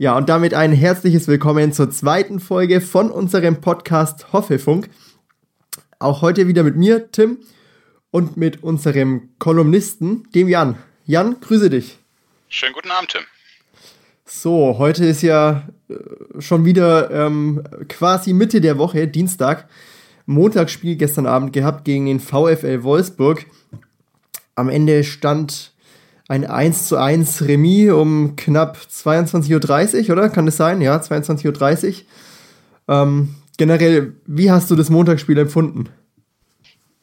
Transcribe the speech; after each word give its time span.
Ja, 0.00 0.16
und 0.16 0.30
damit 0.30 0.54
ein 0.54 0.72
herzliches 0.72 1.28
Willkommen 1.28 1.74
zur 1.74 1.90
zweiten 1.90 2.40
Folge 2.40 2.80
von 2.80 3.10
unserem 3.10 3.60
Podcast 3.60 4.32
Hoffefunk. 4.32 4.88
Auch 5.98 6.22
heute 6.22 6.48
wieder 6.48 6.62
mit 6.62 6.74
mir, 6.74 7.12
Tim, 7.12 7.36
und 8.10 8.38
mit 8.38 8.62
unserem 8.62 9.28
Kolumnisten, 9.38 10.26
dem 10.34 10.48
Jan. 10.48 10.78
Jan, 11.04 11.38
grüße 11.42 11.68
dich. 11.68 11.98
Schönen 12.48 12.72
guten 12.72 12.90
Abend, 12.90 13.10
Tim. 13.10 13.20
So, 14.24 14.76
heute 14.78 15.04
ist 15.04 15.20
ja 15.20 15.68
äh, 15.90 16.40
schon 16.40 16.64
wieder 16.64 17.10
ähm, 17.10 17.62
quasi 17.90 18.32
Mitte 18.32 18.62
der 18.62 18.78
Woche, 18.78 19.06
Dienstag. 19.06 19.68
Montagsspiel 20.24 20.96
gestern 20.96 21.26
Abend 21.26 21.52
gehabt 21.52 21.84
gegen 21.84 22.06
den 22.06 22.20
VfL 22.20 22.84
Wolfsburg. 22.84 23.44
Am 24.54 24.70
Ende 24.70 25.04
stand 25.04 25.74
ein 26.30 26.46
1 26.46 26.86
zu 26.86 26.96
1 26.96 27.42
Remis 27.42 27.90
um 27.90 28.36
knapp 28.36 28.78
22.30 28.78 30.04
Uhr, 30.04 30.12
oder? 30.12 30.30
Kann 30.30 30.46
das 30.46 30.56
sein? 30.56 30.80
Ja, 30.80 30.96
22.30 30.96 31.88
Uhr. 31.88 32.94
Ähm, 32.94 33.34
generell, 33.58 34.14
wie 34.26 34.52
hast 34.52 34.70
du 34.70 34.76
das 34.76 34.90
Montagsspiel 34.90 35.38
empfunden? 35.38 35.88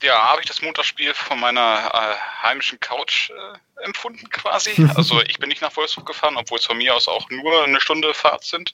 Ja, 0.01 0.31
habe 0.31 0.39
ich 0.39 0.47
das 0.47 0.61
Montagsspiel 0.61 1.13
von 1.13 1.41
meiner 1.41 1.59
äh, 1.59 2.47
heimischen 2.47 2.79
Couch 2.79 3.31
äh, 3.31 3.57
empfunden 3.83 4.29
quasi. 4.29 4.75
Also 4.97 5.21
ich 5.21 5.37
bin 5.37 5.49
nicht 5.49 5.61
nach 5.61 5.75
Wolfsburg 5.75 6.07
gefahren, 6.07 6.37
obwohl 6.37 6.57
es 6.57 6.65
von 6.65 6.77
mir 6.77 6.95
aus 6.95 7.07
auch 7.07 7.29
nur 7.29 7.63
eine 7.63 7.81
Stunde 7.81 8.13
Fahrt 8.13 8.43
sind. 8.43 8.73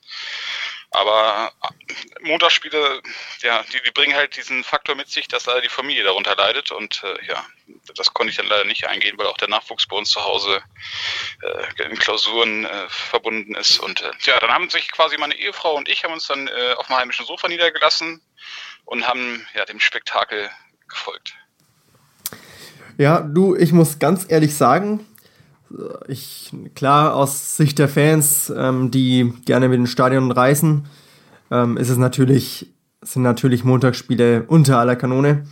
Aber 0.92 1.52
äh, 1.64 2.28
Montagsspiele, 2.28 3.02
ja, 3.42 3.64
die, 3.64 3.82
die 3.82 3.92
bringen 3.92 4.16
halt 4.16 4.38
diesen 4.38 4.64
Faktor 4.64 4.95
mit 4.95 5.10
sich, 5.10 5.28
dass 5.28 5.48
leider 5.48 5.62
die 5.62 5.70
Familie 5.70 6.04
darunter 6.04 6.36
leidet. 6.36 6.72
Und 6.72 7.04
äh, 7.04 7.26
ja, 7.26 7.44
das 7.95 8.14
konnte 8.14 8.30
ich 8.30 8.38
dann 8.38 8.45
leider 8.45 8.66
nicht 8.66 8.88
eingehen, 8.88 9.18
weil 9.18 9.28
auch 9.28 9.38
der 9.38 9.48
Nachwuchs 9.48 9.88
bei 9.88 9.95
uns 9.95 10.12
zu 10.12 10.23
Hause 10.23 10.62
äh, 11.42 11.84
in 11.84 11.98
Klausuren 11.98 12.66
äh, 12.66 12.88
verbunden 12.90 13.56
ist. 13.56 13.80
Und 13.80 14.02
äh, 14.02 14.12
ja, 14.22 14.40
dann 14.40 14.52
haben 14.52 14.70
sich 14.70 14.92
quasi 14.92 15.17
meine 15.17 15.36
Ehefrau 15.36 15.76
und 15.76 15.90
ich 15.90 16.04
haben 16.04 16.14
uns 16.14 16.28
dann 16.28 16.48
äh, 16.48 16.73
auf 16.78 16.88
dem 16.88 16.95
heimischen 16.95 17.26
Sofa 17.26 17.48
niedergelassen 17.48 18.22
und 18.86 19.08
haben 19.08 19.48
ja 19.56 19.66
dem 19.66 19.80
Spektakel 19.80 20.52
gefolgt. 20.88 21.34
Ja, 22.98 23.21
du, 23.21 23.55
ich 23.55 23.73
muss 23.73 23.99
ganz 23.99 24.26
ehrlich 24.27 24.55
sagen, 24.55 24.99
ich, 26.08 26.54
klar, 26.76 27.15
aus 27.15 27.58
Sicht 27.58 27.80
der 27.80 27.89
Fans, 27.89 28.54
ähm, 28.55 28.92
die 28.92 29.33
gerne 29.45 29.70
mit 29.70 29.80
den 29.80 29.87
Stadion 29.87 30.31
reisen, 30.31 30.86
ähm, 31.49 31.77
ist 31.77 31.89
es 31.89 31.98
natürlich, 31.98 32.73
sind 33.02 33.23
natürlich 33.23 33.64
Montagsspiele 33.64 34.43
unter 34.48 34.77
aller 34.77 34.95
Kanone. 34.95 35.45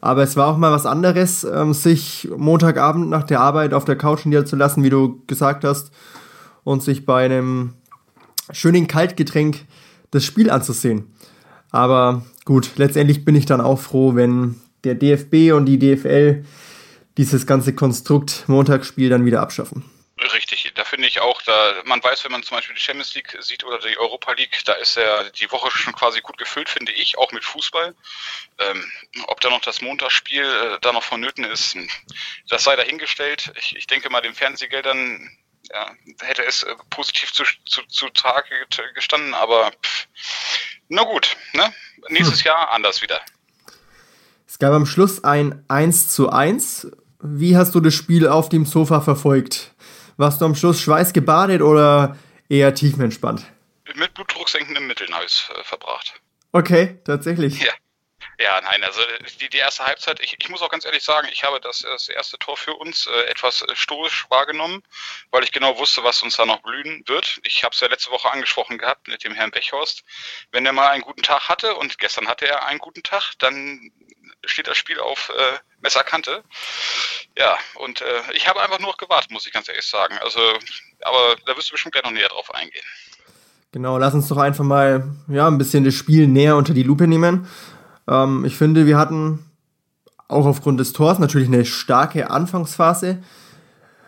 Aber 0.00 0.22
es 0.22 0.36
war 0.36 0.48
auch 0.48 0.58
mal 0.58 0.70
was 0.70 0.86
anderes, 0.86 1.44
ähm, 1.44 1.72
sich 1.72 2.28
Montagabend 2.36 3.08
nach 3.08 3.24
der 3.24 3.40
Arbeit 3.40 3.74
auf 3.74 3.84
der 3.84 3.96
Couch 3.96 4.26
niederzulassen, 4.26 4.84
wie 4.84 4.90
du 4.90 5.22
gesagt 5.26 5.64
hast, 5.64 5.90
und 6.62 6.82
sich 6.82 7.06
bei 7.06 7.24
einem 7.24 7.72
schönen 8.52 8.86
Kaltgetränk 8.86 9.64
das 10.10 10.24
Spiel 10.24 10.50
anzusehen. 10.50 11.06
Aber 11.70 12.22
gut, 12.44 12.72
letztendlich 12.76 13.24
bin 13.24 13.34
ich 13.34 13.46
dann 13.46 13.60
auch 13.60 13.80
froh, 13.80 14.14
wenn 14.14 14.56
der 14.84 14.94
DFB 14.94 15.52
und 15.52 15.66
die 15.66 15.78
DFL 15.78 16.44
dieses 17.16 17.46
ganze 17.46 17.74
Konstrukt 17.74 18.44
Montagsspiel 18.48 19.08
dann 19.08 19.24
wieder 19.24 19.40
abschaffen. 19.40 19.88
Richtig, 20.32 20.72
da 20.76 20.84
finde 20.84 21.08
ich 21.08 21.20
auch, 21.20 21.42
da 21.42 21.82
man 21.84 22.02
weiß, 22.02 22.24
wenn 22.24 22.30
man 22.30 22.44
zum 22.44 22.56
Beispiel 22.56 22.76
die 22.76 22.80
Champions 22.80 23.14
League 23.14 23.36
sieht 23.40 23.64
oder 23.64 23.78
die 23.78 23.98
Europa 23.98 24.32
League, 24.32 24.60
da 24.64 24.74
ist 24.74 24.96
ja 24.96 25.28
die 25.30 25.50
Woche 25.50 25.70
schon 25.72 25.92
quasi 25.92 26.20
gut 26.20 26.38
gefüllt, 26.38 26.68
finde 26.68 26.92
ich, 26.92 27.18
auch 27.18 27.32
mit 27.32 27.44
Fußball. 27.44 27.94
Ähm, 28.58 28.84
ob 29.26 29.40
da 29.40 29.50
noch 29.50 29.60
das 29.60 29.82
Montagsspiel 29.82 30.44
äh, 30.44 30.78
da 30.82 30.92
noch 30.92 31.02
vonnöten 31.02 31.42
ist, 31.44 31.76
das 32.48 32.62
sei 32.62 32.76
dahingestellt. 32.76 33.52
Ich, 33.58 33.74
ich 33.74 33.88
denke 33.88 34.08
mal, 34.08 34.20
den 34.20 34.34
Fernsehgeldern 34.34 35.36
ja, 35.72 35.90
hätte 36.20 36.44
es 36.44 36.62
äh, 36.62 36.74
positiv 36.90 37.32
zu, 37.32 37.42
zu, 37.64 37.82
zu 37.88 38.08
Tage 38.10 38.54
gestanden, 38.94 39.34
aber 39.34 39.72
pff, 39.82 40.06
na 40.88 41.02
gut, 41.02 41.36
ne? 41.54 41.74
nächstes 42.08 42.40
hm. 42.40 42.46
Jahr 42.46 42.70
anders 42.70 43.02
wieder. 43.02 43.20
Es 44.46 44.60
gab 44.60 44.72
am 44.72 44.86
Schluss 44.86 45.24
ein 45.24 45.64
1 45.66 46.10
zu 46.10 46.30
1 46.30 46.92
wie 47.24 47.56
hast 47.56 47.74
du 47.74 47.80
das 47.80 47.94
Spiel 47.94 48.28
auf 48.28 48.50
dem 48.50 48.66
Sofa 48.66 49.00
verfolgt? 49.00 49.74
Warst 50.16 50.40
du 50.40 50.44
am 50.44 50.54
Schluss 50.54 50.80
schweißgebadet 50.80 51.62
oder 51.62 52.16
eher 52.48 52.74
tiefenentspannt? 52.74 53.46
Mit 53.96 54.14
blutdrucksenkenden 54.14 54.86
Mitteln 54.86 55.12
habe 55.12 55.24
ich 55.24 55.32
es 55.32 55.50
äh, 55.50 55.64
verbracht. 55.64 56.20
Okay, 56.52 57.00
tatsächlich. 57.04 57.62
Ja. 57.62 57.72
Nein, 58.60 58.84
also 58.84 59.00
die, 59.40 59.48
die 59.48 59.58
erste 59.58 59.84
Halbzeit, 59.84 60.20
ich, 60.20 60.36
ich 60.38 60.48
muss 60.48 60.62
auch 60.62 60.70
ganz 60.70 60.84
ehrlich 60.84 61.02
sagen, 61.02 61.28
ich 61.32 61.44
habe 61.44 61.60
das, 61.60 61.80
das 61.80 62.08
erste 62.08 62.38
Tor 62.38 62.56
für 62.56 62.74
uns 62.74 63.06
äh, 63.06 63.30
etwas 63.30 63.62
äh, 63.62 63.74
stoisch 63.74 64.26
wahrgenommen, 64.30 64.82
weil 65.30 65.44
ich 65.44 65.52
genau 65.52 65.78
wusste, 65.78 66.04
was 66.04 66.22
uns 66.22 66.36
da 66.36 66.46
noch 66.46 66.62
blühen 66.62 67.02
wird. 67.06 67.40
Ich 67.44 67.64
habe 67.64 67.74
es 67.74 67.80
ja 67.80 67.88
letzte 67.88 68.10
Woche 68.10 68.30
angesprochen 68.30 68.78
gehabt 68.78 69.08
mit 69.08 69.24
dem 69.24 69.34
Herrn 69.34 69.50
Bechhorst. 69.50 70.04
Wenn 70.52 70.66
er 70.66 70.72
mal 70.72 70.88
einen 70.88 71.02
guten 71.02 71.22
Tag 71.22 71.48
hatte 71.48 71.74
und 71.74 71.98
gestern 71.98 72.28
hatte 72.28 72.46
er 72.46 72.66
einen 72.66 72.78
guten 72.78 73.02
Tag, 73.02 73.32
dann 73.38 73.90
steht 74.46 74.66
das 74.66 74.76
Spiel 74.76 74.98
auf 75.00 75.30
äh, 75.30 75.58
Messerkante. 75.80 76.42
Ja, 77.38 77.56
und 77.76 78.00
äh, 78.00 78.32
ich 78.32 78.48
habe 78.48 78.62
einfach 78.62 78.78
nur 78.78 78.94
gewartet, 78.96 79.30
muss 79.30 79.46
ich 79.46 79.52
ganz 79.52 79.68
ehrlich 79.68 79.86
sagen. 79.86 80.18
Also, 80.22 80.40
aber 81.02 81.36
da 81.46 81.56
wirst 81.56 81.70
du 81.70 81.72
bestimmt 81.72 81.92
gleich 81.92 82.04
noch 82.04 82.10
näher 82.10 82.28
drauf 82.28 82.54
eingehen. 82.54 82.84
Genau, 83.72 83.98
lass 83.98 84.14
uns 84.14 84.28
doch 84.28 84.36
einfach 84.36 84.64
mal 84.64 85.16
ja, 85.26 85.48
ein 85.48 85.58
bisschen 85.58 85.82
das 85.82 85.94
Spiel 85.94 86.28
näher 86.28 86.56
unter 86.56 86.74
die 86.74 86.84
Lupe 86.84 87.08
nehmen. 87.08 87.48
Ähm, 88.08 88.44
ich 88.44 88.56
finde, 88.56 88.86
wir 88.86 88.98
hatten 88.98 89.44
auch 90.28 90.46
aufgrund 90.46 90.80
des 90.80 90.92
Tors 90.92 91.18
natürlich 91.18 91.48
eine 91.48 91.64
starke 91.64 92.30
Anfangsphase. 92.30 93.22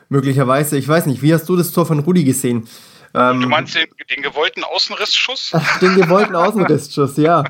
Möglicherweise, 0.09 0.77
ich 0.79 0.87
weiß 0.87 1.07
nicht, 1.07 1.23
wie 1.23 1.35
hast 1.35 1.49
du 1.49 1.57
das 1.57 1.73
Tor 1.73 1.87
von 1.87 1.99
Rudi 1.99 2.25
gesehen? 2.25 2.69
Ähm, 3.15 3.41
du 3.41 3.49
meinst 3.49 3.75
den, 3.75 3.87
den, 4.11 4.23
gewollten 4.23 4.63
Außenrissschuss? 4.63 5.53
den 5.81 5.95
gewollten 5.97 6.35
Außenrissschuss, 6.37 7.17
ja. 7.17 7.45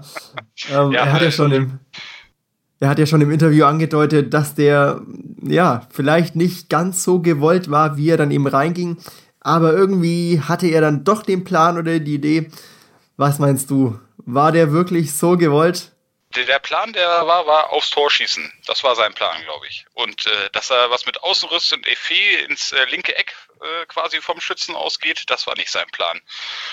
Ähm, 0.70 0.92
ja 0.92 1.04
er 1.04 1.12
hat 1.12 1.22
ja 1.22 1.30
schon 1.30 1.52
im, 1.52 1.80
er 2.78 2.88
hat 2.88 2.98
ja 2.98 3.06
schon 3.06 3.20
im 3.20 3.30
Interview 3.30 3.64
angedeutet, 3.64 4.32
dass 4.32 4.54
der 4.54 5.00
ja 5.42 5.86
vielleicht 5.90 6.36
nicht 6.36 6.68
ganz 6.68 7.02
so 7.02 7.20
gewollt 7.20 7.70
war, 7.70 7.96
wie 7.96 8.10
er 8.10 8.16
dann 8.16 8.30
eben 8.30 8.46
reinging. 8.46 8.98
Aber 9.40 9.72
irgendwie 9.72 10.40
hatte 10.40 10.66
er 10.66 10.80
dann 10.80 11.04
doch 11.04 11.22
den 11.22 11.44
Plan 11.44 11.78
oder 11.78 11.98
die 11.98 12.14
Idee. 12.14 12.50
Was 13.16 13.38
meinst 13.38 13.70
du? 13.70 13.98
War 14.18 14.52
der 14.52 14.72
wirklich 14.72 15.14
so 15.14 15.36
gewollt? 15.36 15.95
Der 16.44 16.58
Plan, 16.58 16.92
der 16.92 17.08
war, 17.26 17.46
war 17.46 17.72
aufs 17.72 17.90
Tor 17.90 18.10
schießen. 18.10 18.52
Das 18.66 18.84
war 18.84 18.94
sein 18.94 19.14
Plan, 19.14 19.42
glaube 19.44 19.66
ich. 19.66 19.86
Und 19.94 20.26
äh, 20.26 20.50
dass 20.52 20.70
er 20.70 20.90
was 20.90 21.06
mit 21.06 21.22
Außenriss 21.22 21.72
und 21.72 21.86
Effet 21.86 22.46
ins 22.48 22.72
äh, 22.72 22.84
linke 22.90 23.16
Eck 23.16 23.34
äh, 23.60 23.86
quasi 23.86 24.20
vom 24.20 24.40
Schützen 24.40 24.74
ausgeht, 24.74 25.24
das 25.28 25.46
war 25.46 25.56
nicht 25.56 25.70
sein 25.70 25.86
Plan. 25.92 26.20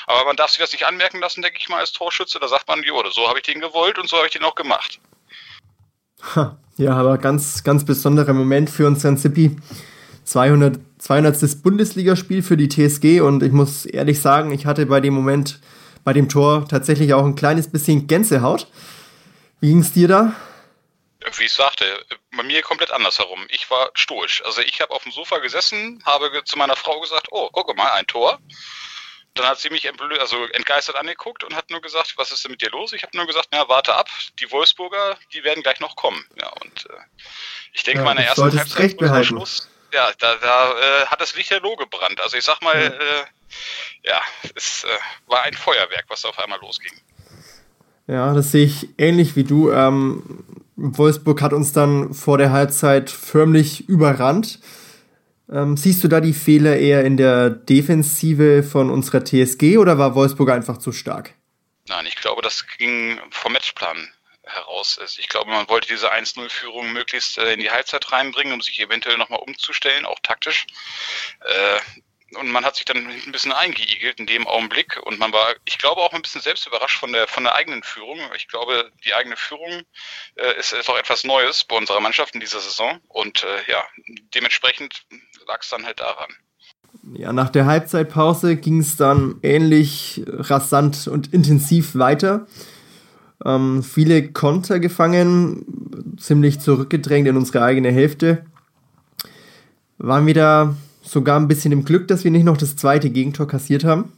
Aber 0.07 0.25
man 0.25 0.35
darf 0.35 0.51
sich 0.51 0.59
das 0.59 0.73
nicht 0.73 0.85
anmerken 0.85 1.19
lassen, 1.19 1.41
denke 1.41 1.57
ich 1.59 1.69
mal, 1.69 1.79
als 1.79 1.93
Torschütze. 1.93 2.39
Da 2.39 2.47
sagt 2.47 2.67
man, 2.67 2.83
jo, 2.83 3.01
so 3.09 3.29
habe 3.29 3.39
ich 3.39 3.45
den 3.45 3.61
gewollt 3.61 3.97
und 3.97 4.09
so 4.09 4.17
habe 4.17 4.27
ich 4.27 4.33
den 4.33 4.43
auch 4.43 4.55
gemacht. 4.55 4.99
Ja, 6.75 6.93
aber 6.93 7.19
ganz, 7.19 7.63
ganz 7.63 7.85
besonderer 7.85 8.33
Moment 8.33 8.67
für 8.67 8.87
unseren 8.87 9.17
Zippy. 9.17 9.55
200, 10.25 10.79
200. 10.99 11.61
Bundesligaspiel 11.61 12.41
für 12.41 12.57
die 12.57 12.69
TSG 12.69 13.21
und 13.21 13.43
ich 13.43 13.51
muss 13.51 13.85
ehrlich 13.85 14.21
sagen, 14.21 14.51
ich 14.51 14.65
hatte 14.65 14.85
bei 14.85 14.99
dem 14.99 15.13
Moment, 15.13 15.59
bei 16.03 16.13
dem 16.13 16.29
Tor 16.29 16.67
tatsächlich 16.67 17.13
auch 17.13 17.25
ein 17.25 17.35
kleines 17.35 17.67
bisschen 17.67 18.07
Gänsehaut. 18.07 18.67
Wie 19.63 19.69
ging 19.69 19.79
es 19.79 19.93
dir 19.93 20.09
da? 20.09 20.35
Wie 21.37 21.45
ich 21.45 21.53
sagte, 21.53 21.85
bei 22.35 22.43
mir 22.43 22.61
komplett 22.63 22.91
andersherum. 22.91 23.45
Ich 23.47 23.71
war 23.71 23.91
stoisch. 23.93 24.43
Also 24.43 24.59
ich 24.59 24.81
habe 24.81 24.91
auf 24.91 25.03
dem 25.03 25.13
Sofa 25.13 25.37
gesessen, 25.37 26.03
habe 26.05 26.43
zu 26.43 26.57
meiner 26.57 26.75
Frau 26.75 26.99
gesagt, 26.99 27.27
oh, 27.31 27.49
gucke 27.49 27.73
mal, 27.73 27.89
ein 27.93 28.05
Tor. 28.05 28.39
dann 29.35 29.45
hat 29.47 29.59
sie 29.61 29.69
mich 29.69 29.89
also 30.19 30.45
entgeistert 30.47 30.97
angeguckt 30.97 31.45
und 31.45 31.55
hat 31.55 31.69
nur 31.69 31.79
gesagt, 31.79 32.15
was 32.17 32.33
ist 32.33 32.43
denn 32.43 32.51
mit 32.51 32.61
dir 32.61 32.71
los? 32.71 32.91
Ich 32.91 33.03
habe 33.03 33.15
nur 33.15 33.25
gesagt, 33.25 33.47
ja, 33.53 33.69
warte 33.69 33.95
ab, 33.95 34.09
die 34.37 34.51
Wolfsburger, 34.51 35.17
die 35.31 35.45
werden 35.45 35.63
gleich 35.63 35.79
noch 35.79 35.95
kommen. 35.95 36.25
Ja, 36.35 36.49
und 36.61 36.85
äh, 36.89 36.97
ich 37.71 37.83
denke, 37.83 38.01
ja, 38.01 38.03
meine 38.03 38.25
ersten 38.25 38.59
Halbzeit 38.59 39.25
Schluss, 39.25 39.69
ja, 39.93 40.11
da, 40.19 40.35
da 40.35 40.71
äh, 40.77 41.05
hat 41.05 41.21
das 41.21 41.35
Licht 41.35 41.51
der 41.51 41.61
Loh 41.61 41.77
gebrannt. 41.77 42.19
Also 42.19 42.35
ich 42.35 42.43
sag 42.43 42.61
mal, 42.61 42.75
ja, 42.75 42.89
äh, 42.89 43.25
ja 44.03 44.21
es 44.55 44.83
äh, 44.83 44.89
war 45.27 45.43
ein 45.43 45.53
Feuerwerk, 45.53 46.03
was 46.09 46.23
da 46.23 46.29
auf 46.29 46.39
einmal 46.39 46.59
losging. 46.59 46.99
Ja, 48.07 48.33
das 48.33 48.51
sehe 48.51 48.65
ich 48.65 48.89
ähnlich 48.97 49.35
wie 49.35 49.43
du. 49.43 49.71
Ähm, 49.71 50.43
Wolfsburg 50.75 51.41
hat 51.41 51.53
uns 51.53 51.71
dann 51.71 52.13
vor 52.13 52.37
der 52.37 52.51
Halbzeit 52.51 53.09
förmlich 53.09 53.87
überrannt. 53.87 54.59
Ähm, 55.51 55.77
siehst 55.77 56.03
du 56.03 56.07
da 56.07 56.19
die 56.19 56.33
Fehler 56.33 56.77
eher 56.77 57.05
in 57.05 57.17
der 57.17 57.49
Defensive 57.49 58.63
von 58.63 58.89
unserer 58.89 59.23
TSG 59.23 59.77
oder 59.77 59.97
war 59.97 60.15
Wolfsburg 60.15 60.49
einfach 60.49 60.77
zu 60.77 60.91
stark? 60.91 61.33
Nein, 61.87 62.05
ich 62.07 62.15
glaube, 62.15 62.41
das 62.41 62.65
ging 62.77 63.19
vom 63.29 63.53
Matchplan 63.53 64.09
heraus. 64.43 64.99
Ich 65.19 65.29
glaube, 65.29 65.51
man 65.51 65.67
wollte 65.69 65.87
diese 65.87 66.11
1-0-Führung 66.11 66.91
möglichst 66.91 67.37
äh, 67.37 67.53
in 67.53 67.59
die 67.59 67.71
Halbzeit 67.71 68.11
reinbringen, 68.11 68.53
um 68.53 68.61
sich 68.61 68.79
eventuell 68.79 69.17
nochmal 69.17 69.39
umzustellen, 69.39 70.05
auch 70.05 70.19
taktisch. 70.21 70.65
Äh, 71.41 71.79
und 72.35 72.51
man 72.51 72.65
hat 72.65 72.75
sich 72.75 72.85
dann 72.85 72.97
ein 72.97 73.31
bisschen 73.31 73.51
eingeigelt 73.51 74.19
in 74.19 74.25
dem 74.25 74.47
Augenblick 74.47 74.99
und 75.05 75.19
man 75.19 75.31
war, 75.31 75.55
ich 75.65 75.77
glaube, 75.77 76.01
auch 76.01 76.13
ein 76.13 76.21
bisschen 76.21 76.41
selbst 76.41 76.67
überrascht 76.67 76.99
von 76.99 77.11
der, 77.13 77.27
von 77.27 77.43
der 77.43 77.55
eigenen 77.55 77.83
Führung. 77.83 78.19
Ich 78.35 78.47
glaube, 78.47 78.91
die 79.05 79.13
eigene 79.13 79.35
Führung 79.35 79.83
äh, 80.35 80.59
ist, 80.59 80.73
ist 80.73 80.89
auch 80.89 80.97
etwas 80.97 81.23
Neues 81.23 81.63
bei 81.63 81.77
unserer 81.77 81.99
Mannschaft 81.99 82.33
in 82.33 82.39
dieser 82.39 82.59
Saison 82.59 82.99
und 83.07 83.43
äh, 83.43 83.71
ja, 83.71 83.83
dementsprechend 84.35 85.05
lag 85.47 85.61
es 85.61 85.69
dann 85.69 85.85
halt 85.85 85.99
daran. 85.99 86.31
Ja, 87.13 87.33
nach 87.33 87.49
der 87.49 87.65
Halbzeitpause 87.65 88.55
ging 88.55 88.79
es 88.79 88.95
dann 88.95 89.39
ähnlich 89.41 90.23
rasant 90.27 91.07
und 91.07 91.33
intensiv 91.33 91.95
weiter. 91.95 92.47
Ähm, 93.43 93.83
viele 93.83 94.31
Konter 94.31 94.79
gefangen, 94.79 96.15
ziemlich 96.17 96.59
zurückgedrängt 96.59 97.27
in 97.27 97.35
unsere 97.35 97.63
eigene 97.63 97.91
Hälfte. 97.91 98.45
Waren 99.97 100.27
wieder 100.27 100.75
sogar 101.13 101.39
ein 101.39 101.47
bisschen 101.47 101.71
im 101.71 101.85
Glück, 101.85 102.07
dass 102.07 102.23
wir 102.23 102.31
nicht 102.31 102.43
noch 102.43 102.57
das 102.57 102.75
zweite 102.75 103.09
Gegentor 103.09 103.47
kassiert 103.47 103.83
haben? 103.83 104.17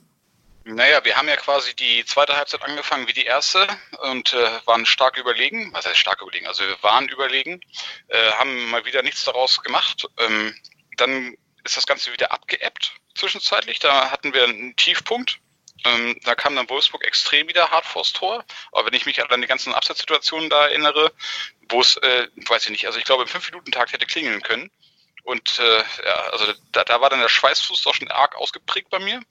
Naja, 0.67 0.99
wir 1.03 1.15
haben 1.15 1.27
ja 1.27 1.35
quasi 1.35 1.75
die 1.75 2.03
zweite 2.05 2.35
Halbzeit 2.35 2.63
angefangen 2.63 3.07
wie 3.07 3.13
die 3.13 3.25
erste 3.25 3.67
und 4.09 4.33
äh, 4.33 4.65
waren 4.65 4.87
stark 4.87 5.15
überlegen. 5.15 5.69
Was 5.73 5.85
heißt 5.85 5.99
stark 5.99 6.23
überlegen? 6.23 6.47
Also 6.47 6.63
wir 6.63 6.75
waren 6.81 7.07
überlegen, 7.07 7.61
äh, 8.07 8.31
haben 8.39 8.71
mal 8.71 8.83
wieder 8.83 9.03
nichts 9.03 9.23
daraus 9.25 9.61
gemacht. 9.61 10.09
Ähm, 10.17 10.55
dann 10.97 11.35
ist 11.63 11.77
das 11.77 11.85
Ganze 11.85 12.11
wieder 12.11 12.31
abgeebbt 12.31 12.93
zwischenzeitlich. 13.13 13.77
Da 13.77 14.09
hatten 14.09 14.33
wir 14.33 14.43
einen 14.43 14.75
Tiefpunkt. 14.75 15.39
Ähm, 15.85 16.19
da 16.23 16.33
kam 16.33 16.55
dann 16.55 16.69
Wolfsburg 16.69 17.05
extrem 17.05 17.47
wieder 17.47 17.69
hart 17.69 17.85
vors 17.85 18.13
Tor. 18.13 18.43
Aber 18.71 18.87
wenn 18.87 18.93
ich 18.93 19.05
mich 19.05 19.21
an 19.21 19.41
die 19.41 19.47
ganzen 19.47 19.73
Abseitssituationen 19.73 20.49
da 20.49 20.67
erinnere, 20.67 21.11
wo 21.69 21.81
es, 21.81 21.97
äh, 21.97 22.27
weiß 22.47 22.65
ich 22.65 22.71
nicht, 22.71 22.87
also 22.87 22.97
ich 22.97 23.05
glaube 23.05 23.23
im 23.23 23.29
5-Minuten-Tag 23.29 23.93
hätte 23.93 24.07
klingeln 24.07 24.41
können. 24.41 24.71
Und 25.25 25.59
äh, 25.59 25.83
ja, 26.05 26.15
also 26.31 26.53
da, 26.71 26.83
da 26.83 27.01
war 27.01 27.09
dann 27.09 27.19
der 27.19 27.29
Schweißfuß 27.29 27.81
doch 27.81 27.95
schon 27.95 28.09
arg 28.11 28.35
ausgeprägt 28.35 28.89
bei 28.89 28.99
mir. 28.99 29.21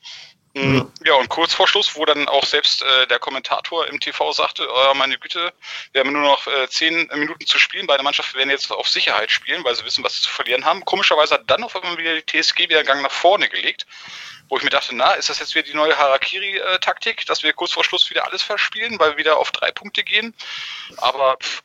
Mhm. 0.57 0.93
Ja, 1.05 1.15
und 1.15 1.29
kurz 1.29 1.53
vor 1.53 1.67
Schluss, 1.67 1.97
wo 1.97 2.05
dann 2.05 2.29
auch 2.29 2.45
selbst 2.45 2.83
äh, 2.83 3.07
der 3.09 3.19
Kommentator 3.19 3.89
im 3.89 3.99
TV 3.99 4.33
sagte, 4.33 4.69
oh, 4.69 4.95
meine 4.95 5.19
Güte, 5.19 5.53
wir 5.93 6.01
haben 6.01 6.13
nur 6.13 6.23
noch 6.23 6.47
äh, 6.47 6.69
zehn 6.69 7.09
Minuten 7.15 7.47
zu 7.47 7.59
spielen, 7.59 7.89
beide 7.89 8.05
Mannschaften 8.05 8.39
werden 8.39 8.51
jetzt 8.51 8.71
auf 8.71 8.89
Sicherheit 8.89 9.33
spielen, 9.33 9.65
weil 9.65 9.75
sie 9.75 9.85
wissen, 9.85 10.05
was 10.05 10.17
sie 10.17 10.23
zu 10.23 10.31
verlieren 10.31 10.65
haben. 10.65 10.85
Komischerweise 10.85 11.35
hat 11.35 11.51
dann 11.51 11.65
auf 11.65 11.75
einmal 11.75 11.99
wieder 11.99 12.21
die 12.21 12.25
TSG 12.25 12.69
wieder 12.69 12.79
einen 12.79 12.87
Gang 12.87 13.03
nach 13.03 13.11
vorne 13.11 13.49
gelegt, 13.49 13.87
wo 14.49 14.57
ich 14.57 14.63
mir 14.63 14.71
dachte, 14.71 14.95
na, 14.95 15.15
ist 15.15 15.29
das 15.29 15.41
jetzt 15.41 15.57
wieder 15.57 15.67
die 15.67 15.75
neue 15.75 15.97
Harakiri-Taktik, 15.97 17.27
dass 17.27 17.43
wir 17.43 17.53
kurz 17.53 17.73
vor 17.73 17.85
Schluss 17.85 18.09
wieder 18.11 18.25
alles 18.25 18.43
verspielen, 18.43 18.99
weil 19.01 19.13
wir 19.13 19.19
wieder 19.19 19.39
auf 19.39 19.51
drei 19.51 19.73
Punkte 19.73 20.05
gehen. 20.05 20.35
Aber 20.99 21.37
pff, 21.43 21.63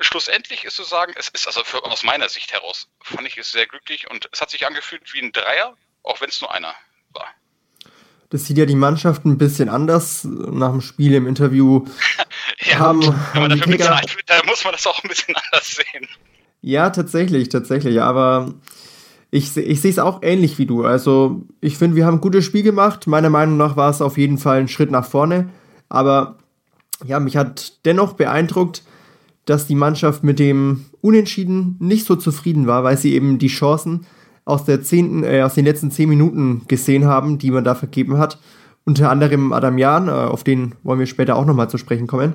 schlussendlich 0.00 0.64
ist 0.64 0.76
zu 0.76 0.84
sagen, 0.84 1.14
es 1.16 1.28
ist 1.28 1.46
also 1.46 1.62
für, 1.64 1.84
aus 1.84 2.02
meiner 2.04 2.28
Sicht 2.28 2.52
heraus, 2.52 2.88
fand 3.02 3.26
ich 3.26 3.38
es 3.38 3.52
sehr 3.52 3.66
glücklich 3.66 4.10
und 4.10 4.28
es 4.32 4.40
hat 4.40 4.50
sich 4.50 4.66
angefühlt 4.66 5.02
wie 5.12 5.20
ein 5.20 5.32
Dreier, 5.32 5.74
auch 6.02 6.20
wenn 6.20 6.28
es 6.28 6.40
nur 6.40 6.52
einer 6.52 6.74
war. 7.12 7.28
Das 8.30 8.46
sieht 8.46 8.58
ja 8.58 8.66
die 8.66 8.74
Mannschaft 8.74 9.24
ein 9.24 9.38
bisschen 9.38 9.68
anders 9.68 10.24
nach 10.24 10.70
dem 10.70 10.80
Spiel 10.80 11.14
im 11.14 11.26
Interview. 11.26 11.84
ja, 12.60 12.78
haben, 12.78 13.02
wenn 13.32 13.42
man 13.42 13.50
dafür 13.50 13.76
bezahlt 13.76 14.16
wird, 14.16 14.28
da 14.28 14.42
muss 14.46 14.64
man 14.64 14.72
das 14.72 14.86
auch 14.86 15.02
ein 15.02 15.08
bisschen 15.08 15.34
anders 15.36 15.76
sehen. 15.76 16.08
Ja, 16.60 16.90
tatsächlich, 16.90 17.50
tatsächlich. 17.50 18.00
Aber 18.00 18.54
ich, 19.30 19.56
ich 19.56 19.80
sehe 19.80 19.90
es 19.90 19.98
auch 19.98 20.22
ähnlich 20.22 20.58
wie 20.58 20.66
du. 20.66 20.84
Also, 20.84 21.42
ich 21.60 21.76
finde, 21.76 21.96
wir 21.96 22.06
haben 22.06 22.14
ein 22.14 22.20
gutes 22.20 22.44
Spiel 22.44 22.62
gemacht. 22.62 23.06
Meiner 23.06 23.30
Meinung 23.30 23.56
nach 23.56 23.76
war 23.76 23.90
es 23.90 24.00
auf 24.00 24.16
jeden 24.16 24.38
Fall 24.38 24.60
ein 24.60 24.68
Schritt 24.68 24.90
nach 24.90 25.06
vorne. 25.06 25.50
Aber 25.88 26.38
ja, 27.04 27.20
mich 27.20 27.36
hat 27.36 27.84
dennoch 27.84 28.14
beeindruckt, 28.14 28.82
dass 29.44 29.66
die 29.66 29.74
Mannschaft 29.74 30.24
mit 30.24 30.38
dem 30.38 30.86
Unentschieden 31.00 31.76
nicht 31.78 32.06
so 32.06 32.16
zufrieden 32.16 32.66
war, 32.66 32.84
weil 32.84 32.96
sie 32.96 33.14
eben 33.14 33.38
die 33.38 33.48
Chancen 33.48 34.06
aus, 34.44 34.64
der 34.64 34.82
zehnten, 34.82 35.24
äh, 35.24 35.42
aus 35.42 35.54
den 35.54 35.64
letzten 35.64 35.90
zehn 35.90 36.08
Minuten 36.08 36.62
gesehen 36.68 37.06
haben, 37.06 37.38
die 37.38 37.50
man 37.50 37.64
da 37.64 37.74
vergeben 37.74 38.18
hat. 38.18 38.38
Unter 38.84 39.10
anderem 39.10 39.52
Adam 39.52 39.78
Jan, 39.78 40.08
äh, 40.08 40.10
auf 40.10 40.44
den 40.44 40.74
wollen 40.82 40.98
wir 40.98 41.06
später 41.06 41.36
auch 41.36 41.46
nochmal 41.46 41.70
zu 41.70 41.78
sprechen 41.78 42.06
kommen. 42.06 42.34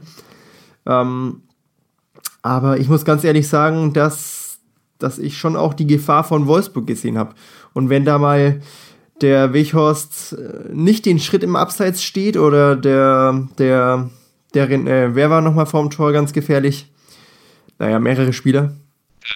Ähm, 0.86 1.42
aber 2.42 2.78
ich 2.78 2.90
muss 2.90 3.06
ganz 3.06 3.24
ehrlich 3.24 3.48
sagen, 3.48 3.94
dass, 3.94 4.60
dass 4.98 5.20
ich 5.20 5.38
schon 5.38 5.56
auch 5.56 5.74
die 5.74 5.88
Gefahr 5.88 6.24
von 6.24 6.48
Wolfsburg 6.48 6.88
gesehen 6.88 7.18
habe. 7.18 7.36
Und 7.74 7.90
wenn 7.90 8.06
da 8.06 8.18
mal 8.18 8.62
der 9.22 9.54
Weghorst 9.54 10.34
äh, 10.34 10.74
nicht 10.74 11.06
den 11.06 11.20
Schritt 11.20 11.44
im 11.44 11.56
Abseits 11.56 12.02
steht 12.02 12.38
oder 12.38 12.76
der, 12.76 13.48
der, 13.58 14.10
der, 14.54 14.70
äh, 14.72 15.16
wer 15.16 15.30
war 15.30 15.42
nochmal 15.42 15.66
vorm 15.66 15.90
Tor 15.90 16.12
ganz 16.12 16.34
gefährlich? 16.34 16.92
Naja, 17.80 18.00
mehrere 18.00 18.34
Spieler. 18.34 18.76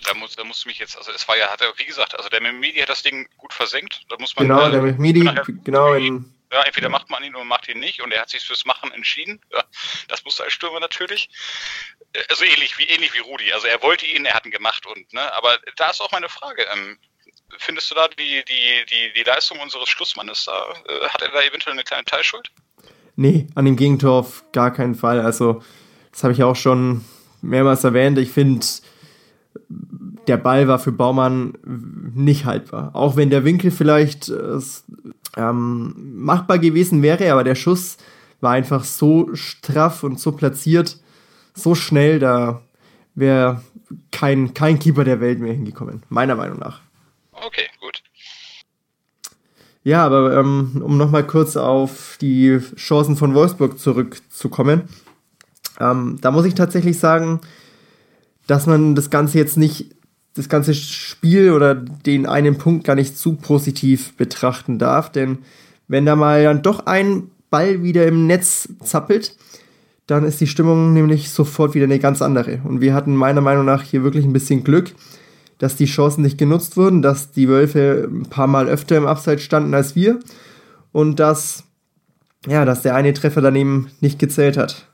Da 0.06 0.14
muss, 0.14 0.36
da 0.36 0.44
musst 0.44 0.64
du 0.64 0.70
mich 0.70 0.80
jetzt, 0.80 0.98
also 0.98 1.12
es 1.12 1.28
war 1.28 1.38
ja, 1.38 1.48
hat 1.48 1.62
er, 1.62 1.74
wie 1.78 1.86
gesagt, 1.86 2.16
also 2.16 2.30
der 2.30 2.42
Mehmedi 2.42 2.80
hat 2.80 2.90
das 2.90 3.04
Ding 3.04 3.28
gut 3.38 3.54
versenkt. 3.54 4.02
Da 4.10 4.16
muss 4.20 4.36
man, 4.36 4.48
genau, 4.48 4.68
äh, 4.68 4.72
der 4.72 4.82
Mehmedi, 4.82 5.30
genau. 5.64 5.94
In, 5.94 6.34
ja, 6.52 6.62
entweder 6.64 6.90
macht 6.90 7.10
man 7.10 7.24
ihn 7.24 7.36
oder 7.36 7.44
macht 7.44 7.68
ihn 7.68 7.80
nicht 7.80 8.02
und 8.02 8.12
er 8.12 8.22
hat 8.22 8.30
sich 8.30 8.44
fürs 8.44 8.66
Machen 8.66 8.92
entschieden. 8.92 9.42
Ja, 9.52 9.64
das 10.08 10.24
musste 10.24 10.44
als 10.44 10.54
Stürmer 10.54 10.80
natürlich. 10.80 11.30
Äh, 12.14 12.22
also 12.30 12.46
ähnlich 12.46 12.78
wie, 12.78 12.84
ähnlich 12.84 13.14
wie 13.14 13.20
Rudi. 13.20 13.52
Also 13.52 13.68
er 13.68 13.82
wollte 13.82 14.06
ihn, 14.06 14.26
er 14.26 14.36
hat 14.36 14.46
ihn 14.46 14.52
gemacht 14.52 14.86
und, 14.86 15.12
ne, 15.14 15.34
aber 15.34 15.60
da 15.76 15.90
ist 15.90 16.02
auch 16.02 16.12
meine 16.12 16.30
Frage, 16.30 16.66
ähm, 16.74 16.98
findest 17.58 17.92
du 17.92 17.96
da 17.96 18.08
die, 18.08 18.44
die, 18.46 18.86
die, 18.90 19.14
die 19.14 19.24
Leistung 19.24 19.60
unseres 19.60 19.90
Schlussmannes 19.90 20.46
da, 20.46 20.74
äh, 20.88 21.08
hat 21.10 21.22
er 21.22 21.30
da 21.30 21.42
eventuell 21.42 21.74
eine 21.74 21.84
kleine 21.84 22.06
Teilschuld? 22.06 22.50
Nee, 23.16 23.48
an 23.56 23.66
dem 23.66 23.76
Gegentor 23.76 24.20
auf 24.20 24.44
gar 24.52 24.72
keinen 24.72 24.96
Fall. 24.96 25.20
Also, 25.20 25.64
das 26.12 26.24
habe 26.24 26.34
ich 26.34 26.44
auch 26.44 26.56
schon 26.56 27.06
mehrmals 27.44 27.84
erwähnt, 27.84 28.18
ich 28.18 28.32
finde, 28.32 28.66
der 30.28 30.38
Ball 30.38 30.68
war 30.68 30.80
für 30.80 30.92
Baumann 30.92 31.54
nicht 32.16 32.46
haltbar. 32.46 32.92
Auch 32.94 33.16
wenn 33.16 33.30
der 33.30 33.44
Winkel 33.46 33.72
vielleicht 33.72 34.30
äh, 34.30 34.60
ähm, 35.38 35.94
machbar 36.16 36.60
gewesen 36.60 37.02
wäre, 37.02 37.32
aber 37.32 37.44
der 37.44 37.56
Schuss 37.56 37.98
war 38.42 38.52
einfach 38.52 38.84
so 38.84 39.30
straff 39.34 40.04
und 40.04 40.20
so 40.20 40.32
platziert, 40.32 40.98
so 41.54 41.76
schnell, 41.76 42.20
da 42.20 42.62
wäre 43.16 43.62
kein, 44.12 44.54
kein 44.54 44.80
Keeper 44.80 45.04
der 45.04 45.20
Welt 45.22 45.40
mehr 45.40 45.54
hingekommen, 45.54 46.04
meiner 46.10 46.36
Meinung 46.36 46.60
nach. 46.60 46.82
Okay, 47.32 47.68
gut. 47.80 48.02
Ja, 49.84 50.06
aber 50.06 50.38
ähm, 50.38 50.82
um 50.84 50.98
nochmal 50.98 51.28
kurz 51.28 51.58
auf 51.58 52.18
die 52.22 52.60
Chancen 52.76 53.18
von 53.18 53.34
Wolfsburg 53.34 53.78
zurückzukommen. 53.78 54.84
Ähm, 55.84 56.18
da 56.22 56.32
muss 56.32 56.46
ich 56.46 56.56
tatsächlich 56.56 56.98
sagen, 56.98 57.42
dass 58.48 58.68
man 58.68 58.96
das 58.96 59.10
Ganze 59.10 59.38
jetzt 59.38 59.58
nicht, 59.58 59.96
das 60.36 60.50
ganze 60.50 60.74
Spiel 60.74 61.52
oder 61.52 61.76
den 61.76 62.26
einen 62.26 62.58
Punkt 62.58 62.86
gar 62.86 62.96
nicht 62.96 63.18
zu 63.18 63.36
positiv 63.36 64.14
betrachten 64.16 64.80
darf, 64.80 65.12
denn 65.12 65.40
wenn 65.88 66.06
da 66.06 66.16
mal 66.16 66.44
dann 66.44 66.62
doch 66.62 66.86
ein 66.86 67.30
Ball 67.50 67.84
wieder 67.84 68.08
im 68.08 68.26
Netz 68.26 68.70
zappelt, 68.84 69.36
dann 70.08 70.26
ist 70.26 70.42
die 70.42 70.48
Stimmung 70.48 70.94
nämlich 70.94 71.30
sofort 71.30 71.76
wieder 71.76 71.86
eine 71.86 72.00
ganz 72.00 72.22
andere. 72.22 72.62
Und 72.64 72.82
wir 72.82 72.94
hatten 72.94 73.16
meiner 73.16 73.42
Meinung 73.42 73.66
nach 73.66 73.84
hier 73.84 74.04
wirklich 74.04 74.26
ein 74.26 74.34
bisschen 74.34 74.64
Glück, 74.64 74.92
dass 75.60 75.76
die 75.76 75.86
Chancen 75.86 76.24
nicht 76.24 76.38
genutzt 76.38 76.78
wurden, 76.78 77.02
dass 77.02 77.32
die 77.32 77.48
Wölfe 77.48 78.10
ein 78.12 78.24
paar 78.24 78.48
Mal 78.48 78.68
öfter 78.68 78.98
im 78.98 79.06
Abseits 79.06 79.44
standen 79.44 79.74
als 79.74 79.96
wir 79.96 80.20
und 80.92 81.20
dass, 81.20 81.64
ja, 82.48 82.66
dass 82.66 82.82
der 82.82 82.96
eine 82.96 83.14
Treffer 83.14 83.42
daneben 83.42 83.92
nicht 84.02 84.20
gezählt 84.20 84.58
hat 84.58 84.88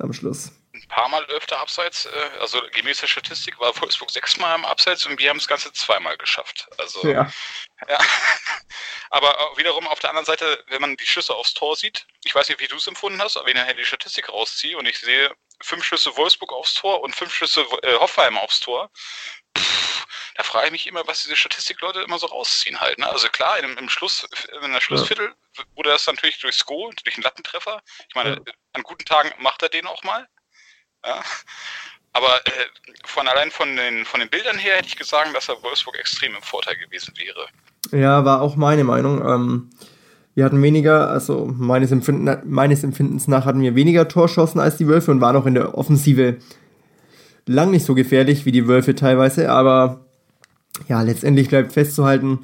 am 0.00 0.12
Schluss. 0.12 0.52
Ein 0.72 0.86
paar 0.88 1.08
Mal 1.08 1.24
öfter 1.26 1.58
abseits, 1.58 2.06
äh, 2.06 2.30
also 2.40 2.60
gemäß 2.72 3.00
der 3.00 3.06
Statistik 3.06 3.58
war 3.58 3.78
Wolfsburg 3.80 4.10
sechsmal 4.10 4.52
am 4.54 4.64
Abseits 4.64 5.06
und 5.06 5.18
wir 5.18 5.30
haben 5.30 5.38
das 5.38 5.48
Ganze 5.48 5.72
zweimal 5.72 6.16
geschafft. 6.16 6.68
Also, 6.78 7.06
ja. 7.06 7.30
ja. 7.88 7.98
Aber 9.10 9.34
wiederum 9.56 9.86
auf 9.86 10.00
der 10.00 10.10
anderen 10.10 10.26
Seite, 10.26 10.64
wenn 10.68 10.80
man 10.80 10.96
die 10.96 11.06
Schüsse 11.06 11.34
aufs 11.34 11.54
Tor 11.54 11.76
sieht, 11.76 12.06
ich 12.24 12.34
weiß 12.34 12.48
nicht, 12.48 12.60
wie 12.60 12.66
du 12.66 12.76
es 12.76 12.86
empfunden 12.86 13.22
hast, 13.22 13.36
aber 13.36 13.46
wenn 13.46 13.56
ich 13.56 13.76
die 13.76 13.84
Statistik 13.84 14.28
rausziehe 14.28 14.76
und 14.76 14.86
ich 14.86 14.98
sehe 14.98 15.32
fünf 15.62 15.84
Schüsse 15.84 16.16
Wolfsburg 16.16 16.52
aufs 16.52 16.74
Tor 16.74 17.00
und 17.02 17.14
fünf 17.14 17.32
Schüsse 17.32 17.62
äh, 17.82 17.94
Hoffenheim 17.94 18.36
aufs 18.36 18.60
Tor, 18.60 18.90
pff, 19.56 20.06
da 20.36 20.42
frage 20.42 20.66
ich 20.66 20.72
mich 20.72 20.86
immer, 20.86 21.02
was 21.06 21.22
diese 21.22 21.36
Statistikleute 21.36 22.00
immer 22.00 22.18
so 22.18 22.26
rausziehen 22.26 22.80
halt. 22.80 22.98
Ne? 22.98 23.10
Also 23.10 23.28
klar, 23.28 23.58
im, 23.58 23.76
im 23.78 23.88
Schluss, 23.88 24.26
in 24.62 24.72
der 24.72 24.80
Schlussviertel 24.80 25.28
ja. 25.56 25.64
wurde 25.74 25.90
das 25.90 26.06
natürlich 26.06 26.38
durch 26.40 26.56
Sko, 26.56 26.92
durch 27.04 27.16
einen 27.16 27.22
Lattentreffer. 27.22 27.80
Ich 28.08 28.14
meine, 28.14 28.30
ja. 28.34 28.52
an 28.74 28.82
guten 28.82 29.04
Tagen 29.04 29.30
macht 29.40 29.62
er 29.62 29.68
den 29.70 29.86
auch 29.86 30.02
mal. 30.04 30.26
Ja. 31.04 31.22
Aber 32.12 32.46
äh, 32.46 32.50
von 33.04 33.28
allein 33.28 33.50
von 33.50 33.76
den, 33.76 34.04
von 34.04 34.20
den 34.20 34.30
Bildern 34.30 34.58
her 34.58 34.76
hätte 34.76 34.88
ich 34.88 34.96
gesagt, 34.96 35.34
dass 35.34 35.48
er 35.48 35.62
Wolfsburg 35.62 35.98
extrem 35.98 36.34
im 36.34 36.42
Vorteil 36.42 36.76
gewesen 36.76 37.14
wäre. 37.16 37.46
Ja, 37.92 38.24
war 38.24 38.40
auch 38.40 38.56
meine 38.56 38.84
Meinung. 38.84 39.20
Ähm, 39.20 39.70
wir 40.34 40.44
hatten 40.44 40.62
weniger, 40.62 41.08
also 41.08 41.46
meines, 41.46 41.92
Empfinden, 41.92 42.42
meines 42.44 42.84
Empfindens 42.84 43.26
nach 43.26 43.46
hatten 43.46 43.62
wir 43.62 43.74
weniger 43.74 44.06
Torschossen 44.08 44.60
als 44.60 44.76
die 44.76 44.86
Wölfe 44.86 45.10
und 45.10 45.20
waren 45.20 45.36
auch 45.36 45.46
in 45.46 45.54
der 45.54 45.76
Offensive 45.76 46.38
lang 47.46 47.70
nicht 47.70 47.86
so 47.86 47.94
gefährlich 47.94 48.44
wie 48.44 48.52
die 48.52 48.68
Wölfe 48.68 48.94
teilweise, 48.94 49.50
aber 49.50 50.06
ja, 50.88 51.02
letztendlich 51.02 51.48
bleibt 51.48 51.72
festzuhalten, 51.72 52.40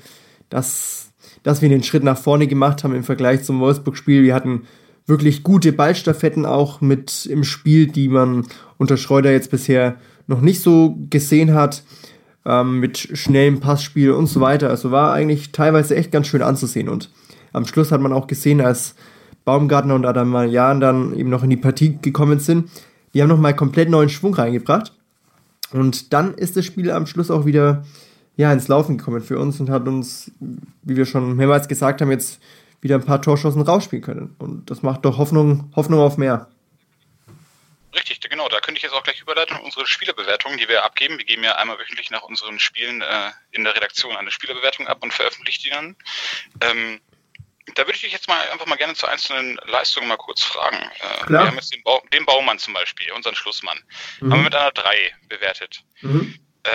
dass, 0.49 1.13
dass 1.43 1.63
wir 1.63 1.69
den 1.69 1.83
Schritt 1.83 2.05
nach 2.05 2.19
vorne 2.19 2.47
gemacht 2.47 2.85
haben 2.85 2.95
im 2.95 3.05
Vergleich 3.05 3.43
zum 3.45 3.61
Wolfsburg-Spiel. 3.61 4.23
Wir 4.23 4.35
hatten 4.35 4.63
wirklich 5.07 5.43
gute 5.43 5.73
Ballstaffetten 5.73 6.47
auch 6.47 6.81
mit 6.81 7.27
im 7.27 7.45
Spiel, 7.45 7.87
die 7.87 8.09
man 8.09 8.47
unter 8.79 8.97
Schreuder 8.97 9.33
jetzt 9.33 9.51
bisher 9.51 9.97
noch 10.27 10.41
nicht 10.41 10.63
so 10.63 10.97
gesehen 11.11 11.55
hat, 11.55 11.83
ähm, 12.45 12.81
mit 12.81 12.99
schnellem 12.99 13.61
Passspiel 13.61 14.13
und 14.13 14.27
so 14.27 14.41
weiter. 14.41 14.71
Also 14.71 14.91
war 14.91 15.13
eigentlich 15.13 15.53
teilweise 15.53 15.97
echt 15.97 16.13
ganz 16.13 16.29
schön 16.29 16.43
anzusehen 16.43 16.89
und 16.89 17.11
am 17.53 17.67
Schluss 17.67 17.93
hat 17.93 18.01
man 18.01 18.13
auch 18.13 18.27
gesehen, 18.27 18.61
als 18.61 18.95
Baumgartner 19.45 19.95
und 19.95 20.07
Adamalian 20.07 20.81
dann 20.81 21.15
eben 21.15 21.29
noch 21.29 21.43
in 21.43 21.51
die 21.51 21.57
Partie 21.57 21.99
gekommen 22.01 22.39
sind, 22.39 22.71
die 23.15 23.23
haben 23.23 23.29
nochmal 23.29 23.55
komplett 23.55 23.89
neuen 23.89 24.09
Schwung 24.09 24.35
reingebracht. 24.35 24.93
Und 25.73 26.13
dann 26.13 26.35
ist 26.35 26.57
das 26.57 26.65
Spiel 26.65 26.91
am 26.91 27.07
Schluss 27.07 27.31
auch 27.31 27.47
wieder 27.47 27.85
ja, 28.37 28.53
ins 28.53 28.69
Laufen 28.69 28.99
gekommen 28.99 29.23
für 29.23 29.39
uns 29.39 29.61
und 29.61 29.71
hat 29.71 29.87
uns, 29.87 30.31
wie 30.83 30.97
wir 30.97 31.07
schon 31.07 31.37
mehrmals 31.37 31.69
gesagt 31.69 32.01
haben, 32.01 32.11
jetzt 32.11 32.41
wieder 32.81 32.97
ein 32.97 33.05
paar 33.05 33.23
Torschossen 33.23 33.63
rausspielen 33.63 34.03
können. 34.03 34.35
Und 34.39 34.71
das 34.71 34.83
macht 34.83 35.05
doch 35.05 35.19
Hoffnung, 35.19 35.71
Hoffnung 35.77 36.01
auf 36.01 36.17
mehr. 36.19 36.49
Richtig, 37.95 38.21
genau. 38.29 38.49
Da 38.49 38.59
könnte 38.61 38.79
ich 38.79 38.83
jetzt 38.83 38.95
auch 38.95 39.03
gleich 39.03 39.21
überleiten. 39.21 39.57
Unsere 39.63 39.87
Spielerbewertung, 39.87 40.57
die 40.57 40.69
wir 40.69 40.85
abgeben. 40.85 41.19
Wir 41.19 41.27
geben 41.27 41.45
ja 41.45 41.57
einmal 41.57 41.79
wöchentlich 41.79 42.11
nach 42.11 42.23
unseren 42.23 42.59
Spielen 42.59 43.03
äh, 43.03 43.31
in 43.51 43.65
der 43.65 43.77
Redaktion 43.77 44.17
eine 44.17 44.31
Spielerbewertung 44.31 44.89
ab 44.89 44.99
und 45.03 45.13
veröffentlichen 45.13 45.63
die 45.65 45.71
dann. 45.71 45.97
Ähm, 46.63 47.01
da 47.75 47.83
würde 47.83 47.93
ich 47.93 48.03
dich 48.03 48.13
jetzt 48.13 48.29
mal 48.29 48.41
einfach 48.53 48.67
mal 48.67 48.77
gerne 48.77 48.95
zu 48.95 49.07
einzelnen 49.07 49.59
Leistungen 49.67 50.09
mal 50.09 50.17
kurz 50.17 50.43
fragen. 50.43 50.77
Äh, 50.77 51.31
wir 51.31 51.47
haben 51.47 51.57
jetzt 51.57 51.73
den, 51.73 51.83
ba 51.83 52.01
den, 52.13 52.25
Baumann 52.27 52.59
zum 52.59 52.75
Beispiel, 52.75 53.13
unseren 53.13 53.35
Schlussmann, 53.35 53.79
mhm. 54.21 54.33
haben 54.33 54.41
wir 54.41 54.45
mit 54.45 54.55
einer 54.55 54.73
3 54.73 55.15
bewertet. 55.29 55.85
Mhm. 56.01 56.35
Äh, 56.65 56.71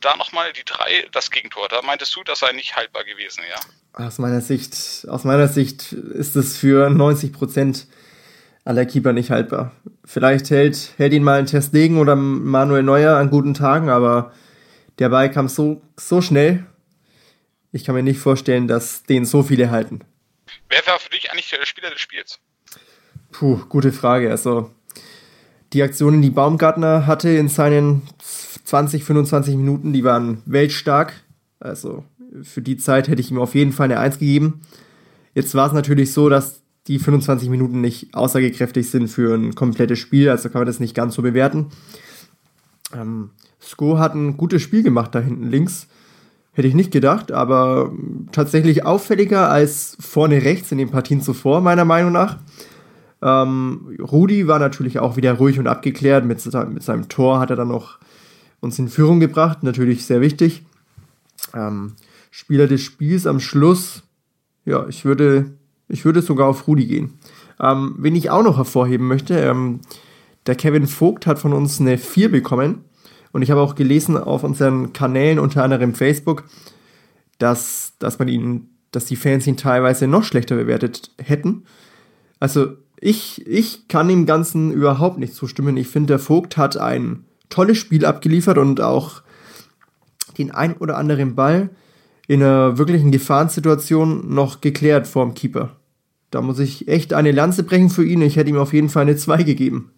da 0.00 0.16
nochmal 0.16 0.52
die 0.52 0.64
3, 0.64 1.08
das 1.12 1.30
Gegentor. 1.30 1.68
Da 1.68 1.82
meintest 1.82 2.14
du, 2.16 2.24
das 2.24 2.40
sei 2.40 2.52
nicht 2.52 2.76
haltbar 2.76 3.04
gewesen, 3.04 3.42
ja? 3.48 4.04
Aus 4.04 4.18
meiner 4.18 4.40
Sicht, 4.40 5.06
aus 5.08 5.24
meiner 5.24 5.48
Sicht 5.48 5.92
ist 5.92 6.34
es 6.34 6.56
für 6.56 6.90
90 6.90 7.32
Prozent 7.32 7.86
aller 8.64 8.86
Keeper 8.86 9.12
nicht 9.12 9.30
haltbar. 9.30 9.72
Vielleicht 10.04 10.50
hält, 10.50 10.94
hält 10.96 11.12
ihn 11.12 11.22
mal 11.22 11.38
ein 11.38 11.46
Testegen 11.46 11.98
oder 11.98 12.16
Manuel 12.16 12.82
Neuer 12.82 13.16
an 13.16 13.30
guten 13.30 13.54
Tagen, 13.54 13.90
aber 13.90 14.32
der 14.98 15.08
Ball 15.08 15.30
kam 15.30 15.48
so, 15.48 15.82
so 15.96 16.20
schnell, 16.20 16.64
ich 17.72 17.84
kann 17.84 17.94
mir 17.94 18.02
nicht 18.02 18.20
vorstellen, 18.20 18.68
dass 18.68 19.02
den 19.02 19.24
so 19.24 19.42
viele 19.42 19.70
halten. 19.70 20.00
Wer 20.68 20.86
war 20.86 20.98
für 20.98 21.10
dich 21.10 21.32
eigentlich 21.32 21.50
der 21.50 21.64
Spieler 21.66 21.90
des 21.90 22.00
Spiels? 22.00 22.38
Puh, 23.32 23.60
gute 23.68 23.92
Frage. 23.92 24.30
Also, 24.30 24.70
die 25.72 25.82
Aktionen, 25.82 26.20
die 26.20 26.30
Baumgartner 26.30 27.06
hatte 27.06 27.30
in 27.30 27.48
seinen 27.48 28.02
20, 28.64 29.04
25 29.04 29.56
Minuten, 29.56 29.92
die 29.92 30.04
waren 30.04 30.42
weltstark. 30.44 31.14
Also, 31.58 32.04
für 32.42 32.62
die 32.62 32.76
Zeit 32.76 33.08
hätte 33.08 33.20
ich 33.20 33.30
ihm 33.30 33.38
auf 33.38 33.54
jeden 33.54 33.72
Fall 33.72 33.86
eine 33.86 33.98
1 33.98 34.18
gegeben. 34.18 34.60
Jetzt 35.34 35.54
war 35.54 35.66
es 35.66 35.72
natürlich 35.72 36.12
so, 36.12 36.28
dass 36.28 36.62
die 36.88 36.98
25 36.98 37.48
Minuten 37.48 37.80
nicht 37.80 38.14
aussagekräftig 38.14 38.90
sind 38.90 39.08
für 39.08 39.34
ein 39.34 39.54
komplettes 39.54 39.98
Spiel, 39.98 40.28
also 40.28 40.48
kann 40.48 40.60
man 40.60 40.66
das 40.66 40.80
nicht 40.80 40.94
ganz 40.94 41.14
so 41.14 41.22
bewerten. 41.22 41.70
Ähm, 42.92 43.30
Sko 43.60 43.98
hat 43.98 44.14
ein 44.14 44.36
gutes 44.36 44.62
Spiel 44.62 44.82
gemacht 44.82 45.14
da 45.14 45.20
hinten 45.20 45.48
links. 45.48 45.86
Hätte 46.54 46.68
ich 46.68 46.74
nicht 46.74 46.90
gedacht, 46.90 47.32
aber 47.32 47.92
tatsächlich 48.30 48.84
auffälliger 48.84 49.50
als 49.50 49.96
vorne 50.00 50.42
rechts 50.42 50.70
in 50.70 50.78
den 50.78 50.90
Partien 50.90 51.22
zuvor, 51.22 51.62
meiner 51.62 51.86
Meinung 51.86 52.12
nach. 52.12 52.38
Ähm, 53.22 53.96
Rudi 54.00 54.48
war 54.48 54.58
natürlich 54.58 54.98
auch 54.98 55.16
wieder 55.16 55.34
ruhig 55.34 55.58
und 55.58 55.66
abgeklärt. 55.66 56.26
Mit, 56.26 56.44
mit 56.44 56.82
seinem 56.82 57.08
Tor 57.08 57.40
hat 57.40 57.50
er 57.50 57.56
dann 57.56 57.68
noch 57.68 57.98
uns 58.60 58.78
in 58.78 58.88
Führung 58.88 59.18
gebracht, 59.18 59.62
natürlich 59.62 60.04
sehr 60.04 60.20
wichtig. 60.20 60.62
Ähm, 61.54 61.94
Spieler 62.30 62.66
des 62.66 62.80
Spiels 62.80 63.26
am 63.26 63.40
Schluss, 63.40 64.02
ja, 64.64 64.86
ich 64.88 65.04
würde, 65.04 65.52
ich 65.88 66.04
würde 66.04 66.22
sogar 66.22 66.48
auf 66.48 66.66
Rudi 66.66 66.86
gehen. 66.86 67.18
Ähm, 67.60 67.96
wen 67.98 68.16
ich 68.16 68.30
auch 68.30 68.42
noch 68.42 68.56
hervorheben 68.56 69.06
möchte, 69.06 69.38
ähm, 69.38 69.80
der 70.46 70.54
Kevin 70.54 70.86
Vogt 70.86 71.26
hat 71.26 71.38
von 71.38 71.52
uns 71.52 71.80
eine 71.80 71.98
4 71.98 72.30
bekommen. 72.30 72.84
Und 73.32 73.42
ich 73.42 73.50
habe 73.50 73.60
auch 73.60 73.74
gelesen 73.74 74.16
auf 74.16 74.44
unseren 74.44 74.92
Kanälen, 74.92 75.38
unter 75.38 75.64
anderem 75.64 75.94
Facebook, 75.94 76.44
dass, 77.38 77.94
dass 77.98 78.18
man 78.18 78.28
ihn, 78.28 78.68
dass 78.90 79.06
die 79.06 79.16
Fans 79.16 79.46
ihn 79.46 79.56
teilweise 79.56 80.06
noch 80.06 80.22
schlechter 80.22 80.56
bewertet 80.56 81.10
hätten. 81.18 81.64
Also 82.38 82.76
ich, 83.00 83.46
ich 83.46 83.88
kann 83.88 84.08
dem 84.08 84.26
Ganzen 84.26 84.70
überhaupt 84.70 85.18
nicht 85.18 85.34
zustimmen. 85.34 85.76
Ich 85.76 85.88
finde, 85.88 86.08
der 86.08 86.18
Vogt 86.18 86.56
hat 86.56 86.76
ein 86.76 87.24
tolles 87.48 87.78
Spiel 87.78 88.04
abgeliefert 88.04 88.58
und 88.58 88.80
auch 88.80 89.22
den 90.38 90.50
ein 90.50 90.76
oder 90.76 90.96
anderen 90.96 91.34
Ball 91.34 91.70
in 92.28 92.42
einer 92.42 92.78
wirklichen 92.78 93.10
Gefahrensituation 93.10 94.32
noch 94.32 94.60
geklärt 94.60 95.06
vorm 95.06 95.34
Keeper. 95.34 95.76
Da 96.30 96.40
muss 96.40 96.58
ich 96.58 96.88
echt 96.88 97.12
eine 97.12 97.32
Lanze 97.32 97.62
brechen 97.62 97.90
für 97.90 98.04
ihn. 98.04 98.22
Ich 98.22 98.36
hätte 98.36 98.50
ihm 98.50 98.56
auf 98.56 98.72
jeden 98.72 98.88
Fall 98.88 99.02
eine 99.02 99.16
2 99.16 99.42
gegeben. 99.42 99.90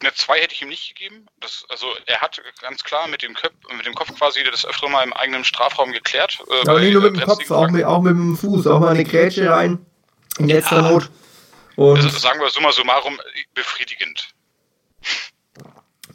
Eine 0.00 0.14
2 0.14 0.40
hätte 0.40 0.54
ich 0.54 0.62
ihm 0.62 0.68
nicht 0.68 0.94
gegeben. 0.94 1.26
Das, 1.40 1.66
also 1.68 1.86
er 2.06 2.20
hat 2.20 2.40
ganz 2.62 2.82
klar 2.84 3.06
mit 3.08 3.22
dem, 3.22 3.34
Köp 3.34 3.52
mit 3.76 3.84
dem 3.84 3.94
Kopf 3.94 4.14
quasi 4.16 4.42
das 4.50 4.64
öfter 4.64 4.88
mal 4.88 5.04
im 5.04 5.12
eigenen 5.12 5.44
Strafraum 5.44 5.92
geklärt. 5.92 6.38
Äh, 6.48 6.68
Aber 6.68 6.80
nicht 6.80 6.94
nur 6.94 7.02
mit 7.02 7.20
dem 7.20 7.22
Kopf, 7.22 7.50
auch 7.50 7.68
mit, 7.68 7.84
auch 7.84 8.00
mit 8.00 8.12
dem 8.12 8.36
Fuß, 8.36 8.66
auch 8.66 8.80
mal 8.80 8.90
eine 8.90 9.04
Grätsche 9.04 9.50
rein. 9.50 9.84
In 10.38 10.48
letzter 10.48 10.76
ja. 10.82 10.90
Not. 10.90 11.10
Und 11.76 11.96
also 11.96 12.08
sagen 12.08 12.40
wir 12.40 12.48
summa 12.48 12.72
summarum 12.72 13.20
befriedigend. 13.54 14.34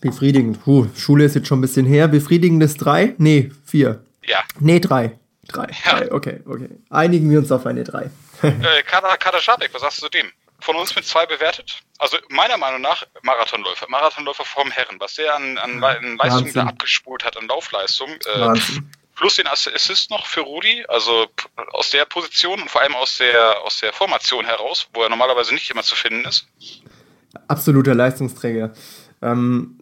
Befriedigend. 0.01 0.63
Puh, 0.63 0.88
Schule 0.96 1.25
ist 1.25 1.36
jetzt 1.36 1.48
schon 1.48 1.60
ein 1.60 1.62
bisschen 1.62 1.86
her. 1.86 2.08
Befriedigendes 2.08 2.77
3? 2.77 3.15
Nee, 3.18 3.51
4. 3.65 4.04
Ja. 4.25 4.39
Nee, 4.60 4.80
3. 4.80 5.18
3. 5.48 5.68
Ja. 5.86 6.12
Okay, 6.12 6.42
okay. 6.46 6.70
Einigen 6.89 7.30
wir 7.30 7.39
uns 7.39 7.51
auf 7.51 7.65
eine 7.65 7.84
3. 7.84 8.10
äh, 8.42 8.84
Kader, 8.84 9.18
Kader 9.18 9.39
Schabek, 9.42 9.74
was 9.74 9.82
sagst 9.82 10.00
du 10.00 10.06
zu 10.06 10.10
dem? 10.10 10.32
Von 10.65 10.75
uns 10.75 10.95
mit 10.95 11.05
zwei 11.05 11.25
bewertet. 11.25 11.81
Also 12.00 12.17
meiner 12.29 12.57
Meinung 12.57 12.81
nach 12.81 13.05
Marathonläufer. 13.22 13.86
Marathonläufer 13.88 14.43
vom 14.43 14.72
Herren. 14.72 15.00
Was 15.00 15.13
der 15.13 15.36
an, 15.36 15.57
an, 15.60 15.84
an 15.84 16.17
Leistung 16.17 16.51
da 16.53 16.63
abgespult 16.63 17.24
hat, 17.24 17.38
an 17.38 17.48
Laufleistung. 17.48 18.10
Äh, 18.10 18.60
plus 19.15 19.36
den 19.36 19.48
Assist 19.48 20.10
noch 20.10 20.25
für 20.25 20.41
Rudi. 20.41 20.84
Also 20.88 21.27
aus 21.72 21.91
der 21.91 22.05
Position 22.05 22.62
und 22.62 22.69
vor 22.69 22.81
allem 22.81 22.95
aus 22.95 23.17
der, 23.17 23.62
aus 23.62 23.79
der 23.79 23.93
Formation 23.93 24.45
heraus, 24.45 24.88
wo 24.93 25.03
er 25.03 25.10
normalerweise 25.10 25.53
nicht 25.53 25.69
immer 25.69 25.84
zu 25.84 25.95
finden 25.95 26.25
ist. 26.25 26.48
Absoluter 27.48 27.93
Leistungsträger. 27.93 28.74
Ähm, 29.22 29.79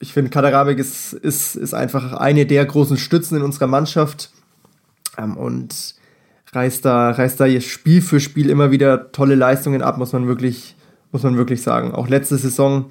ich 0.00 0.12
finde, 0.12 0.30
Kaderabek 0.30 0.78
ist, 0.78 1.12
ist, 1.12 1.54
ist 1.54 1.74
einfach 1.74 2.14
eine 2.14 2.46
der 2.46 2.66
großen 2.66 2.98
Stützen 2.98 3.36
in 3.36 3.42
unserer 3.42 3.68
Mannschaft. 3.68 4.30
Ähm, 5.16 5.36
und 5.36 5.94
reißt 6.52 6.84
da, 6.84 7.10
reißt 7.10 7.40
da 7.40 7.60
Spiel 7.60 8.02
für 8.02 8.20
Spiel 8.20 8.50
immer 8.50 8.70
wieder 8.70 9.12
tolle 9.12 9.34
Leistungen 9.34 9.82
ab, 9.82 9.98
muss 9.98 10.12
man 10.12 10.26
wirklich, 10.26 10.76
muss 11.12 11.22
man 11.22 11.36
wirklich 11.36 11.62
sagen. 11.62 11.92
Auch 11.92 12.08
letzte 12.08 12.36
Saison 12.36 12.90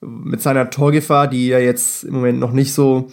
mit 0.00 0.40
seiner 0.40 0.70
Torgefahr, 0.70 1.28
die 1.28 1.50
er 1.50 1.62
jetzt 1.62 2.04
im 2.04 2.14
Moment 2.14 2.38
noch 2.38 2.52
nicht 2.52 2.72
so 2.72 3.10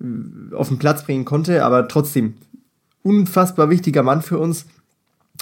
äh, 0.00 0.54
auf 0.54 0.68
den 0.68 0.78
Platz 0.78 1.04
bringen 1.04 1.24
konnte, 1.24 1.64
aber 1.64 1.88
trotzdem 1.88 2.34
unfassbar 3.02 3.70
wichtiger 3.70 4.02
Mann 4.02 4.22
für 4.22 4.38
uns, 4.38 4.66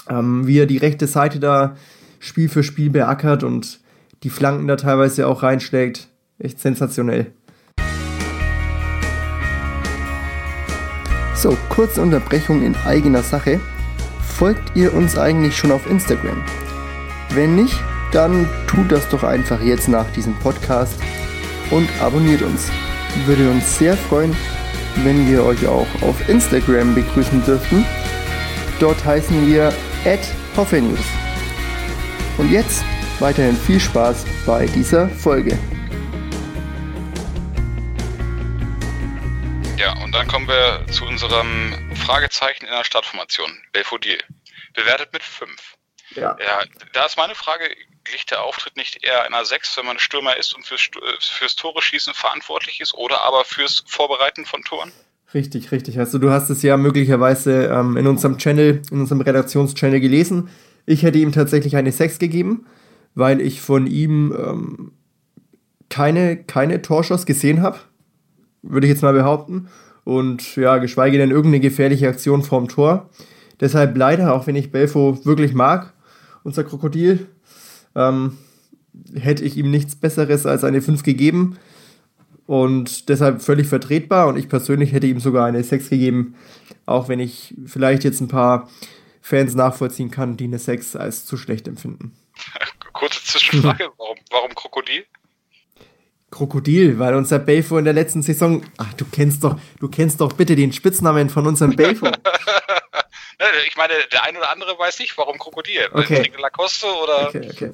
ähm, 0.09 0.47
wie 0.47 0.59
er 0.59 0.65
die 0.65 0.77
rechte 0.77 1.07
Seite 1.07 1.39
da 1.39 1.75
Spiel 2.19 2.49
für 2.49 2.63
Spiel 2.63 2.89
beackert 2.89 3.43
und 3.43 3.79
die 4.23 4.29
Flanken 4.29 4.67
da 4.67 4.75
teilweise 4.75 5.27
auch 5.27 5.43
reinschlägt. 5.43 6.07
Echt 6.39 6.59
sensationell. 6.59 7.31
So, 11.35 11.57
kurze 11.67 12.01
Unterbrechung 12.01 12.63
in 12.63 12.75
eigener 12.85 13.21
Sache. 13.21 13.59
Folgt 14.37 14.75
ihr 14.75 14.93
uns 14.93 15.17
eigentlich 15.17 15.55
schon 15.55 15.71
auf 15.71 15.89
Instagram? 15.89 16.43
Wenn 17.29 17.55
nicht, 17.55 17.79
dann 18.11 18.49
tut 18.67 18.91
das 18.91 19.07
doch 19.09 19.23
einfach 19.23 19.61
jetzt 19.61 19.87
nach 19.87 20.09
diesem 20.11 20.33
Podcast 20.39 20.95
und 21.71 21.87
abonniert 22.01 22.41
uns. 22.41 22.71
Würde 23.25 23.49
uns 23.49 23.77
sehr 23.77 23.95
freuen, 23.95 24.35
wenn 25.03 25.29
wir 25.29 25.45
euch 25.45 25.65
auch 25.67 25.87
auf 26.01 26.29
Instagram 26.29 26.95
begrüßen 26.95 27.43
dürften. 27.45 27.85
Dort 28.79 29.03
heißen 29.05 29.47
wir 29.47 29.71
@hoffenews. 30.57 31.05
Und 32.37 32.51
jetzt 32.51 32.83
weiterhin 33.19 33.55
viel 33.55 33.79
Spaß 33.79 34.25
bei 34.45 34.65
dieser 34.65 35.07
Folge. 35.09 35.57
dann 40.13 40.27
kommen 40.27 40.47
wir 40.47 40.85
zu 40.93 41.05
unserem 41.05 41.73
Fragezeichen 42.05 42.65
in 42.65 42.71
der 42.71 42.83
Startformation. 42.83 43.49
Belfodil. 43.71 44.17
Bewertet 44.73 45.13
mit 45.13 45.23
5. 45.23 45.49
Ja. 46.15 46.37
ja. 46.39 46.63
Da 46.93 47.05
ist 47.05 47.17
meine 47.17 47.35
Frage, 47.35 47.65
liegt 48.11 48.31
der 48.31 48.43
Auftritt 48.43 48.75
nicht 48.75 49.03
eher 49.03 49.23
einer 49.23 49.45
6, 49.45 49.77
wenn 49.77 49.85
man 49.85 49.99
Stürmer 49.99 50.37
ist 50.37 50.53
und 50.53 50.65
fürs, 50.65 50.89
fürs 51.19 51.55
Tore 51.55 51.81
schießen 51.81 52.13
verantwortlich 52.13 52.81
ist 52.81 52.93
oder 52.93 53.21
aber 53.21 53.45
fürs 53.45 53.83
Vorbereiten 53.87 54.45
von 54.45 54.61
Toren? 54.63 54.91
Richtig, 55.33 55.71
richtig. 55.71 55.97
Also 55.97 56.19
du 56.19 56.29
hast 56.29 56.49
es 56.49 56.61
ja 56.61 56.77
möglicherweise 56.77 57.65
ähm, 57.65 57.97
in 57.97 58.05
unserem 58.05 58.37
Channel, 58.37 58.81
in 58.91 59.01
unserem 59.01 59.21
Redaktionschannel 59.21 59.99
gelesen. 59.99 60.49
Ich 60.85 61.03
hätte 61.03 61.17
ihm 61.17 61.31
tatsächlich 61.31 61.75
eine 61.75 61.91
6 61.91 62.19
gegeben, 62.19 62.67
weil 63.15 63.41
ich 63.41 63.61
von 63.61 63.87
ihm 63.87 64.35
ähm, 64.37 64.91
keine, 65.89 66.43
keine 66.43 66.81
Torschuss 66.81 67.25
gesehen 67.25 67.61
habe. 67.61 67.79
Würde 68.61 68.87
ich 68.87 68.93
jetzt 68.93 69.01
mal 69.01 69.13
behaupten. 69.13 69.69
Und 70.03 70.55
ja, 70.55 70.77
geschweige 70.77 71.17
denn 71.17 71.31
irgendeine 71.31 71.61
gefährliche 71.61 72.09
Aktion 72.09 72.43
vorm 72.43 72.67
Tor. 72.67 73.09
Deshalb 73.59 73.95
leider, 73.97 74.33
auch 74.33 74.47
wenn 74.47 74.55
ich 74.55 74.71
Belfo 74.71 75.23
wirklich 75.25 75.53
mag, 75.53 75.93
unser 76.43 76.63
Krokodil, 76.63 77.27
ähm, 77.95 78.37
hätte 79.15 79.43
ich 79.43 79.57
ihm 79.57 79.71
nichts 79.71 79.95
Besseres 79.95 80.45
als 80.45 80.63
eine 80.63 80.81
5 80.81 81.03
gegeben. 81.03 81.57
Und 82.45 83.07
deshalb 83.07 83.41
völlig 83.41 83.67
vertretbar. 83.67 84.27
Und 84.27 84.37
ich 84.37 84.49
persönlich 84.49 84.91
hätte 84.91 85.07
ihm 85.07 85.19
sogar 85.19 85.45
eine 85.45 85.63
6 85.63 85.89
gegeben, 85.89 86.35
auch 86.85 87.07
wenn 87.07 87.19
ich 87.19 87.55
vielleicht 87.65 88.03
jetzt 88.03 88.19
ein 88.19 88.27
paar 88.27 88.69
Fans 89.21 89.55
nachvollziehen 89.55 90.11
kann, 90.11 90.35
die 90.35 90.45
eine 90.45 90.59
6 90.59 90.97
als 90.97 91.25
zu 91.25 91.37
schlecht 91.37 91.67
empfinden. 91.67 92.11
Kurze 92.93 93.23
Zwischenfrage, 93.23 93.89
warum, 93.97 94.17
warum 94.29 94.53
Krokodil? 94.53 95.05
Krokodil, 96.33 96.97
weil 96.97 97.13
unser 97.13 97.37
Belfo 97.37 97.77
in 97.77 97.85
der 97.85 97.93
letzten 97.93 98.23
Saison, 98.23 98.63
ach, 98.77 98.91
du 98.95 99.05
kennst 99.05 99.43
doch, 99.43 99.59
du 99.79 99.87
kennst 99.87 100.19
doch 100.19 100.33
bitte 100.33 100.55
den 100.55 100.73
Spitznamen 100.73 101.29
von 101.29 101.45
unserem 101.45 101.75
Belfo. 101.75 102.07
ich 103.67 103.77
meine, 103.77 103.93
der 104.11 104.23
ein 104.23 104.35
oder 104.35 104.51
andere 104.51 104.77
weiß 104.77 104.99
nicht, 104.99 105.15
warum 105.17 105.37
Krokodil. 105.37 105.89
Okay. 105.93 106.31
Lacoste 106.41 106.87
oder. 106.87 107.27
Okay, 107.27 107.49
okay. 107.51 107.71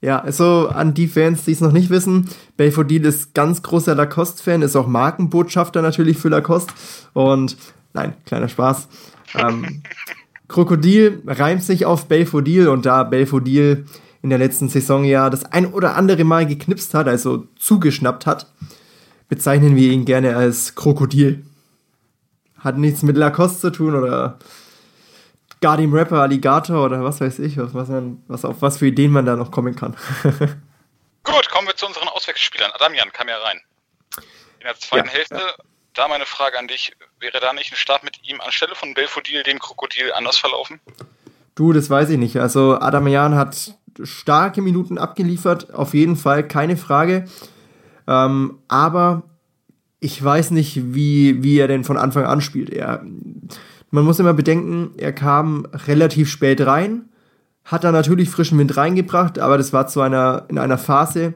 Ja, 0.00 0.20
also 0.20 0.68
an 0.68 0.94
die 0.94 1.08
Fans, 1.08 1.46
die 1.46 1.52
es 1.52 1.60
noch 1.60 1.72
nicht 1.72 1.90
wissen, 1.90 2.30
Belfodil 2.56 3.04
ist 3.04 3.34
ganz 3.34 3.62
großer 3.62 3.96
Lacoste-Fan, 3.96 4.62
ist 4.62 4.76
auch 4.76 4.86
Markenbotschafter 4.86 5.82
natürlich 5.82 6.16
für 6.16 6.28
Lacoste. 6.28 6.72
Und 7.12 7.56
nein, 7.92 8.14
kleiner 8.24 8.48
Spaß. 8.48 8.88
Ähm, 9.34 9.82
Krokodil 10.48 11.22
reimt 11.26 11.64
sich 11.64 11.86
auf 11.86 12.06
Belfodil 12.06 12.68
und 12.68 12.86
da 12.86 13.02
Belfodil 13.02 13.86
in 14.26 14.30
der 14.30 14.40
letzten 14.40 14.68
Saison 14.68 15.04
ja 15.04 15.30
das 15.30 15.44
ein 15.44 15.72
oder 15.72 15.94
andere 15.94 16.24
Mal 16.24 16.46
geknipst 16.46 16.94
hat, 16.94 17.06
also 17.06 17.46
zugeschnappt 17.60 18.26
hat, 18.26 18.46
bezeichnen 19.28 19.76
wir 19.76 19.92
ihn 19.92 20.04
gerne 20.04 20.34
als 20.34 20.74
Krokodil. 20.74 21.46
Hat 22.58 22.76
nichts 22.76 23.02
mit 23.02 23.16
Lacoste 23.16 23.60
zu 23.60 23.70
tun 23.70 23.94
oder 23.94 24.40
gar 25.60 25.76
dem 25.76 25.94
Rapper 25.94 26.22
Alligator 26.22 26.84
oder 26.84 27.04
was 27.04 27.20
weiß 27.20 27.38
ich, 27.38 27.56
was, 27.56 27.72
was, 27.72 27.86
man, 27.86 28.20
was 28.26 28.44
auf 28.44 28.62
was 28.62 28.78
für 28.78 28.88
Ideen 28.88 29.12
man 29.12 29.26
da 29.26 29.36
noch 29.36 29.52
kommen 29.52 29.76
kann. 29.76 29.96
Gut, 31.22 31.48
kommen 31.50 31.68
wir 31.68 31.76
zu 31.76 31.86
unseren 31.86 32.08
Auswechselspielern. 32.08 32.72
Adamian 32.72 33.12
kam 33.12 33.28
ja 33.28 33.38
rein. 33.38 33.60
In 34.58 34.64
der 34.64 34.76
zweiten 34.76 35.06
ja, 35.06 35.12
Hälfte, 35.12 35.36
ja. 35.36 35.54
da 35.94 36.08
meine 36.08 36.26
Frage 36.26 36.58
an 36.58 36.66
dich, 36.66 36.90
wäre 37.20 37.38
da 37.38 37.52
nicht 37.52 37.72
ein 37.72 37.76
Start 37.76 38.02
mit 38.02 38.28
ihm 38.28 38.40
anstelle 38.40 38.74
von 38.74 38.92
Belfodil, 38.92 39.44
dem 39.44 39.60
Krokodil, 39.60 40.12
anders 40.12 40.36
verlaufen? 40.36 40.80
Du, 41.54 41.72
das 41.72 41.88
weiß 41.88 42.10
ich 42.10 42.18
nicht. 42.18 42.38
Also 42.38 42.80
Adamian 42.80 43.36
hat 43.36 43.76
starke 44.02 44.62
Minuten 44.62 44.98
abgeliefert, 44.98 45.74
auf 45.74 45.94
jeden 45.94 46.16
Fall, 46.16 46.46
keine 46.46 46.76
Frage. 46.76 47.24
Ähm, 48.06 48.58
aber 48.68 49.24
ich 50.00 50.22
weiß 50.22 50.50
nicht, 50.52 50.94
wie, 50.94 51.42
wie 51.42 51.58
er 51.58 51.68
denn 51.68 51.84
von 51.84 51.96
Anfang 51.96 52.24
an 52.24 52.40
spielt. 52.40 52.70
Er, 52.70 53.04
man 53.90 54.04
muss 54.04 54.18
immer 54.18 54.34
bedenken, 54.34 54.90
er 54.96 55.12
kam 55.12 55.66
relativ 55.86 56.30
spät 56.30 56.64
rein, 56.66 57.06
hat 57.64 57.84
da 57.84 57.92
natürlich 57.92 58.30
frischen 58.30 58.58
Wind 58.58 58.76
reingebracht, 58.76 59.38
aber 59.38 59.58
das 59.58 59.72
war 59.72 59.86
zu 59.86 60.00
einer, 60.00 60.44
in 60.48 60.58
einer 60.58 60.78
Phase, 60.78 61.34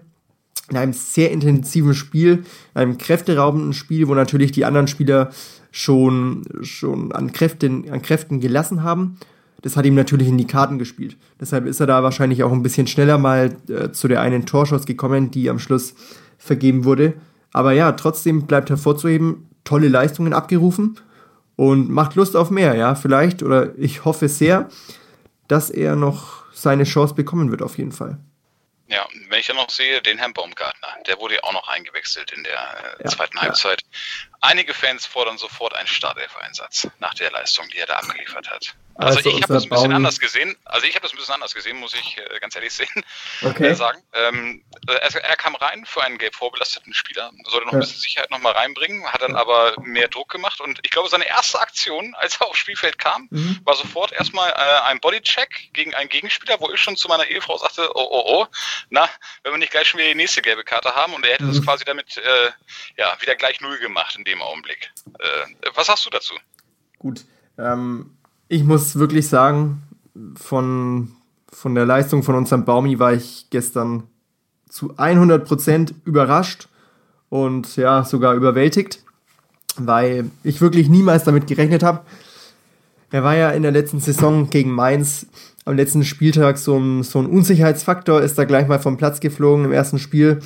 in 0.69 0.77
einem 0.77 0.93
sehr 0.93 1.33
intensiven 1.33 1.95
Spiel, 1.95 2.45
einem 2.75 2.97
kräfteraubenden 2.97 3.73
Spiel, 3.73 4.07
wo 4.09 4.15
natürlich 4.15 4.53
die 4.53 4.65
anderen 4.65 4.87
Spieler 4.87 5.31
schon, 5.73 6.45
schon 6.63 7.13
an, 7.13 7.33
Kräften, 7.33 7.91
an 7.91 8.03
Kräften 8.03 8.41
gelassen 8.41 8.83
haben. 8.83 9.19
Das 9.63 9.77
hat 9.77 9.85
ihm 9.85 9.95
natürlich 9.95 10.29
in 10.29 10.39
die 10.39 10.47
Karten 10.47 10.79
gespielt. 10.79 11.17
Deshalb 11.39 11.67
ist 11.67 11.81
er 11.81 11.87
da 11.87 12.03
wahrscheinlich 12.03 12.43
auch 12.43 12.53
ein 12.53 12.63
bisschen 12.63 12.87
schneller 12.87 13.19
mal 13.19 13.57
äh, 13.69 13.93
zu 13.93 14.09
der 14.09 14.21
einen 14.21 14.47
Torschuss 14.47 14.87
gekommen, 14.87 15.31
die 15.31 15.51
am 15.51 15.59
Schluss 15.59 15.95
vergeben 16.39 16.85
wurde. 16.85 17.15
Aber 17.53 17.73
ja, 17.73 17.93
trotzdem 17.93 18.47
bleibt 18.47 18.71
hervorzuheben, 18.71 19.49
tolle 19.65 19.89
Leistungen 19.89 20.33
abgerufen 20.33 20.99
und 21.57 21.91
macht 21.91 22.15
Lust 22.15 22.37
auf 22.37 22.51
mehr, 22.51 22.75
ja, 22.75 22.95
vielleicht 22.95 23.43
oder 23.43 23.77
ich 23.77 24.05
hoffe 24.05 24.29
sehr, 24.29 24.69
dass 25.49 25.69
er 25.69 25.97
noch 25.97 26.45
seine 26.53 26.85
Chance 26.85 27.15
bekommen 27.15 27.51
wird 27.51 27.61
auf 27.61 27.77
jeden 27.77 27.93
Fall. 27.93 28.19
Ja, 28.87 29.07
wenn 29.29 29.39
ich 29.39 29.47
dann 29.47 29.57
noch 29.57 29.71
sehe, 29.71 30.03
den 30.03 30.19
Herrn 30.19 30.33
Baumgartner, 30.33 30.89
der 31.07 31.19
wurde 31.19 31.35
ja 31.35 31.45
auch 31.45 31.53
noch 31.53 31.69
eingewechselt 31.69 32.33
in 32.33 32.43
der 32.43 32.55
äh, 32.99 33.05
ja, 33.05 33.11
zweiten 33.11 33.41
Halbzeit. 33.41 33.83
Ja. 33.83 34.39
Einige 34.41 34.75
Fans 34.75 35.07
fordern 35.07 35.39
sofort 35.39 35.75
einen 35.75 35.87
Startelf-Einsatz 35.87 36.89
nach 36.99 37.15
der 37.15 37.31
Leistung, 37.31 37.69
die 37.73 37.79
er 37.79 37.87
da 37.87 37.99
abgeliefert 37.99 38.51
hat. 38.51 38.75
Also, 38.95 39.19
also 39.19 39.31
ich 39.31 39.43
habe 39.43 39.55
das 39.55 39.65
ein 39.65 39.71
bisschen 39.71 39.93
anders 39.93 40.21
gesehen. 40.21 40.57
Also 40.65 40.87
ich 40.87 40.95
habe 40.95 41.03
das 41.03 41.13
ein 41.13 41.17
bisschen 41.17 41.35
anders 41.35 41.55
gesehen, 41.55 41.79
muss 41.79 41.95
ich 41.95 42.19
äh, 42.19 42.39
ganz 42.41 42.55
ehrlich 42.55 42.73
sehen, 42.75 42.89
okay. 43.43 43.69
äh, 43.69 43.75
sagen. 43.75 44.03
Ähm, 44.13 44.63
er, 44.87 45.15
er, 45.15 45.37
kam 45.37 45.55
rein 45.55 45.87
für 45.87 46.03
einen 46.03 46.19
gelb 46.19 46.35
vorbelasteten 46.35 46.93
Spieler, 46.93 47.31
sollte 47.45 47.67
noch 47.67 47.73
ja. 47.73 47.79
ein 47.79 47.81
bisschen 47.81 48.01
Sicherheit 48.01 48.31
nochmal 48.31 48.53
reinbringen, 48.53 49.07
hat 49.07 49.23
dann 49.23 49.37
aber 49.37 49.75
mehr 49.81 50.09
Druck 50.09 50.29
gemacht 50.31 50.61
und 50.61 50.81
ich 50.83 50.91
glaube, 50.91 51.09
seine 51.09 51.27
erste 51.27 51.61
Aktion, 51.61 52.15
als 52.19 52.37
er 52.37 52.49
aufs 52.49 52.59
Spielfeld 52.59 52.99
kam, 52.99 53.29
mhm. 53.31 53.61
war 53.65 53.75
sofort 53.75 54.13
erstmal 54.13 54.51
äh, 54.51 54.81
ein 54.89 55.01
Bodycheck 55.01 55.73
gegen 55.73 55.95
einen 55.95 56.09
Gegenspieler, 56.09 56.61
wo 56.61 56.71
ich 56.71 56.81
schon 56.81 56.97
zu 56.97 57.09
meiner 57.09 57.27
Ehefrau 57.27 57.57
sagte, 57.59 57.91
oh, 57.95 58.07
oh, 58.11 58.25
oh, 58.27 58.47
na, 58.91 59.09
wenn 59.43 59.53
wir 59.53 59.59
nicht 59.59 59.73
gleich 59.73 59.89
schon 59.89 59.99
wieder 59.99 60.11
die 60.11 60.17
nächste 60.17 60.43
gelbe 60.43 60.65
Karte 60.65 60.95
haben 60.95 61.15
und 61.15 61.25
er 61.25 61.35
hätte 61.35 61.45
mhm. 61.45 61.55
das 61.55 61.65
quasi 61.65 61.85
damit 61.85 62.17
äh, 62.19 62.51
ja, 62.97 63.17
wieder 63.21 63.35
gleich 63.37 63.61
null 63.61 63.79
gemacht 63.79 64.17
in 64.17 64.25
dem 64.25 64.43
Augenblick. 64.43 64.93
Äh, 65.19 65.71
was 65.75 65.89
hast 65.89 66.05
du 66.05 66.11
dazu? 66.11 66.35
Gut, 66.99 67.25
ähm, 67.59 68.19
ich 68.51 68.65
muss 68.65 68.97
wirklich 68.97 69.29
sagen, 69.29 69.83
von, 70.35 71.13
von 71.51 71.75
der 71.77 71.87
Leistung 71.87 72.25
von 72.25 72.35
unserem 72.35 72.65
Baumi 72.65 72.99
war 72.99 73.15
ich 73.15 73.47
gestern 73.51 74.03
zu 74.69 74.95
100% 74.95 75.95
überrascht 76.05 76.69
und 77.29 77.77
ja, 77.77 78.03
sogar 78.03 78.35
überwältigt, 78.35 79.05
weil 79.77 80.31
ich 80.43 80.61
wirklich 80.61 80.89
niemals 80.89 81.23
damit 81.23 81.47
gerechnet 81.47 81.85
habe. 81.85 82.01
Er 83.13 83.23
war 83.23 83.37
ja 83.37 83.51
in 83.51 83.63
der 83.63 83.71
letzten 83.71 84.01
Saison 84.01 84.51
gegen 84.51 84.73
Mainz 84.73 85.27
am 85.65 85.77
letzten 85.77 86.05
Spieltag 86.05 86.59
so 86.59 86.77
ein, 86.77 87.05
so 87.05 87.21
ein 87.21 87.27
Unsicherheitsfaktor, 87.27 88.21
ist 88.21 88.37
da 88.37 88.45
gleich 88.45 88.67
mal 88.67 88.81
vom 88.81 88.97
Platz 88.97 89.21
geflogen 89.21 89.65
im 89.65 89.73
ersten 89.73 90.01
Spiel. 90.01 90.41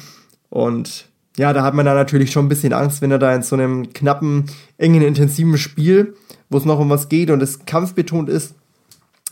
Und 0.51 1.09
ja, 1.39 1.55
da 1.55 1.63
hat 1.63 1.73
man 1.73 1.87
da 1.87 1.95
natürlich 1.95 2.33
schon 2.33 2.45
ein 2.45 2.51
bisschen 2.51 2.75
Angst, 2.75 3.01
wenn 3.01 3.11
er 3.11 3.19
da 3.19 3.35
in 3.35 3.43
so 3.43 3.57
einem 3.57 3.95
knappen, 3.95 4.45
engen, 4.77 5.01
intensiven 5.01 5.57
Spiel 5.57 6.15
wo 6.55 6.59
es 6.59 6.65
noch 6.65 6.79
um 6.79 6.89
was 6.89 7.09
geht 7.09 7.33
und 7.33 7.43
es 7.43 7.67
kampfbetont 7.67 8.29
ist, 8.29 8.55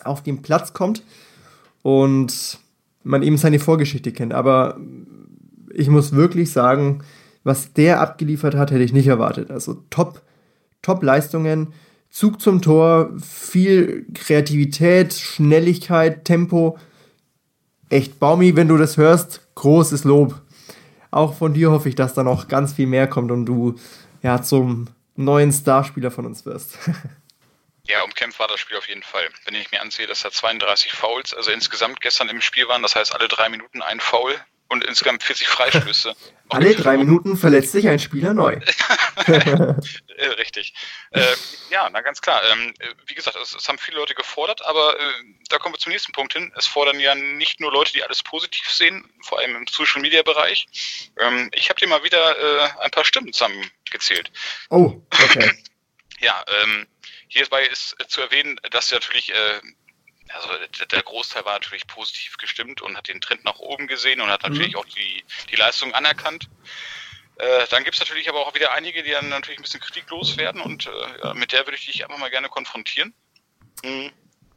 auf 0.03 0.25
den 0.25 0.43
Platz 0.43 0.73
kommt 0.73 1.05
und 1.83 2.59
man 3.05 3.23
eben 3.23 3.37
seine 3.37 3.61
Vorgeschichte 3.61 4.11
kennt. 4.11 4.35
Aber 4.35 4.77
ich 5.73 5.89
muss 5.89 6.17
wirklich 6.17 6.51
sagen, 6.51 7.05
was 7.45 7.75
der 7.75 8.01
abgeliefert 8.01 8.57
hat, 8.57 8.73
hätte 8.73 8.83
ich 8.83 8.93
nicht 8.93 9.07
erwartet. 9.07 9.53
Also 9.53 9.85
top, 9.89 10.21
top 10.83 11.05
Leistungen, 11.05 11.69
Zug 12.11 12.41
zum 12.41 12.61
Tor, 12.61 13.13
viel 13.21 14.05
Kreativität, 14.15 15.15
Schnelligkeit, 15.15 16.25
Tempo. 16.25 16.77
Echt, 17.89 18.19
Baumi, 18.19 18.57
wenn 18.57 18.67
du 18.67 18.77
das 18.77 18.97
hörst, 18.97 19.47
großes 19.55 20.03
Lob. 20.03 20.43
Auch 21.13 21.35
von 21.35 21.55
dir 21.55 21.71
hoffe 21.71 21.89
ich, 21.89 21.95
dass 21.95 22.15
da 22.15 22.25
noch 22.25 22.49
ganz 22.49 22.73
viel 22.73 22.89
mehr 22.89 23.07
kommt 23.07 23.31
und 23.31 23.47
du 23.47 23.77
ja 24.25 24.43
zum 24.43 24.89
neuen 25.17 25.53
Starspieler 25.53 26.11
von 26.11 26.27
uns 26.27 26.45
wirst. 26.47 26.79
Ja, 27.85 28.05
umkämpft 28.05 28.39
war 28.39 28.47
das 28.47 28.61
Spiel 28.61 28.77
auf 28.77 28.89
jeden 28.89 29.03
Fall. 29.03 29.29
Wenn 29.45 29.55
ich 29.55 29.73
mir 29.73 29.81
ansehe, 29.81 30.07
dass 30.07 30.23
da 30.23 30.31
32 30.31 30.93
Fouls, 30.93 31.35
also 31.35 31.51
insgesamt 31.51 32.01
gestern 32.01 32.29
im 32.29 32.41
Spiel 32.41 32.69
waren, 32.69 32.83
das 32.83 32.95
heißt 32.95 33.13
alle 33.13 33.27
drei 33.27 33.49
Minuten 33.49 33.83
ein 33.83 33.99
Foul 33.99 34.39
und 34.69 34.85
insgesamt 34.85 35.23
40 35.23 35.49
Freistöße. 35.49 36.15
alle 36.49 36.75
drei 36.75 36.97
Minuten 36.97 37.37
verletzt 37.37 37.73
sich 37.73 37.89
ein 37.89 37.99
Spieler 37.99 38.35
neu. 38.35 38.59
Äh, 40.17 40.27
richtig. 40.35 40.75
Äh, 41.11 41.35
ja, 41.71 41.89
na 41.91 42.01
ganz 42.01 42.21
klar. 42.21 42.43
Ähm, 42.53 42.75
wie 43.07 43.15
gesagt, 43.15 43.37
es, 43.43 43.55
es, 43.55 43.69
haben 43.69 43.79
viele 43.79 43.97
Leute 43.97 44.15
gefordert, 44.15 44.65
aber 44.65 44.99
äh, 44.99 45.13
da 45.49 45.59
kommen 45.59 45.75
wir 45.75 45.79
zum 45.79 45.91
nächsten 45.91 46.13
Punkt 46.13 46.35
hin. 46.35 46.53
Es 46.57 46.67
fordern 46.67 47.01
ja 47.01 47.15
nicht 47.15 47.61
nur 47.61 47.73
Leute, 47.73 47.93
die 47.93 48.05
alles 48.05 48.23
positiv 48.23 48.71
sehen, 48.71 49.05
vor 49.23 49.39
allem 49.39 49.57
im 49.57 49.67
Social 49.67 50.01
Media 50.01 50.23
Bereich. 50.23 50.67
Ähm, 51.19 51.51
ich 51.55 51.71
habe 51.71 51.81
dir 51.81 51.89
mal 51.89 52.05
wieder 52.05 52.39
äh, 52.39 52.69
ein 52.81 52.91
paar 52.91 53.05
Stimmen 53.05 53.33
zusammengezählt. 54.01 54.31
Oh, 54.71 55.01
okay. 55.11 55.53
ja, 56.21 56.45
ähm, 56.63 56.87
Hierbei 57.29 57.65
ist 57.65 57.97
zu 58.09 58.21
erwähnen, 58.21 58.61
dass 58.71 58.93
natürlich, 58.93 59.33
äh, 59.33 59.61
also 60.29 60.49
der 60.91 61.03
Großteil 61.03 61.47
war 61.47 61.55
natürlich 61.55 61.87
positiv 61.87 62.37
gestimmt 62.37 62.83
und 62.83 62.97
hat 62.97 63.09
den 63.09 63.23
Trend 63.23 63.45
nach 63.45 63.59
oben 63.59 63.87
gesehen 63.87 64.21
und 64.21 64.29
hat 64.29 64.43
natürlich 64.43 64.75
mhm. 64.75 64.79
auch 64.79 64.85
die, 64.85 65.25
die 65.51 65.57
Leistung 65.57 65.95
anerkannt. 65.95 66.51
Äh, 67.39 67.67
dann 67.71 67.85
gibt 67.85 67.95
es 67.95 68.01
natürlich 68.01 68.29
aber 68.29 68.47
auch 68.47 68.55
wieder 68.55 68.73
einige, 68.73 69.03
die 69.03 69.13
dann 69.13 69.31
natürlich 69.31 69.59
ein 69.59 69.63
bisschen 69.63 69.81
kritiklos 69.81 70.37
werden 70.37 70.61
und 70.61 70.87
äh, 70.87 70.91
ja, 71.25 71.35
mit 71.35 71.53
der 71.53 71.67
würde 71.67 71.79
ich 71.79 71.87
dich 71.87 72.05
einfach 72.05 72.19
mal 72.19 72.31
gerne 72.31 72.51
konfrontieren. 72.51 73.15
Mhm. 73.83 74.13